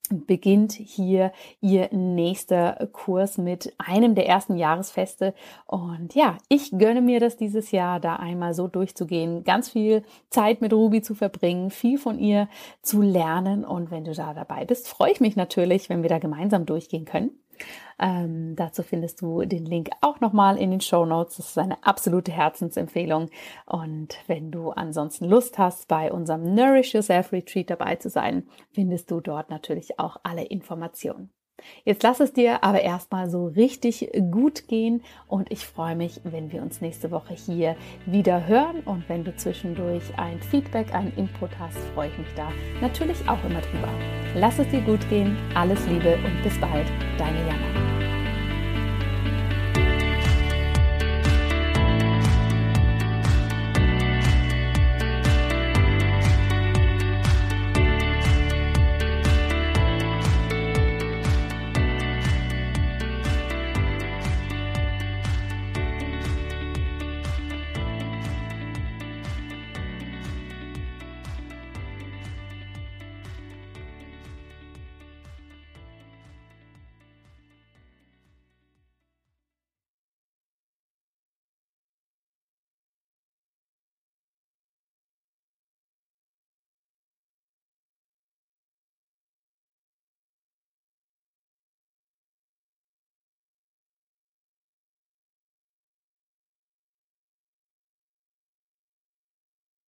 [0.09, 5.34] beginnt hier ihr nächster Kurs mit einem der ersten Jahresfeste.
[5.65, 10.61] Und ja, ich gönne mir das dieses Jahr, da einmal so durchzugehen, ganz viel Zeit
[10.61, 12.47] mit Ruby zu verbringen, viel von ihr
[12.82, 13.65] zu lernen.
[13.65, 17.05] Und wenn du da dabei bist, freue ich mich natürlich, wenn wir da gemeinsam durchgehen
[17.05, 17.32] können.
[17.99, 21.38] Ähm, dazu findest du den Link auch nochmal in den Show Notes.
[21.38, 23.30] Das ist eine absolute Herzensempfehlung.
[23.66, 29.12] Und wenn du ansonsten Lust hast, bei unserem Nourish Yourself Retreat dabei zu sein, findest
[29.12, 31.32] du dort natürlich auch alle Informationen.
[31.86, 36.51] Jetzt lass es dir aber erstmal so richtig gut gehen und ich freue mich, wenn
[36.51, 41.51] wir uns nächste Woche hier wieder hören und wenn du zwischendurch ein Feedback, einen Input
[41.59, 42.51] hast, freue ich mich da
[42.82, 43.89] natürlich auch immer drüber.
[44.36, 46.88] Lass es dir gut gehen, alles Liebe und bis bald,
[47.18, 48.03] deine Jana.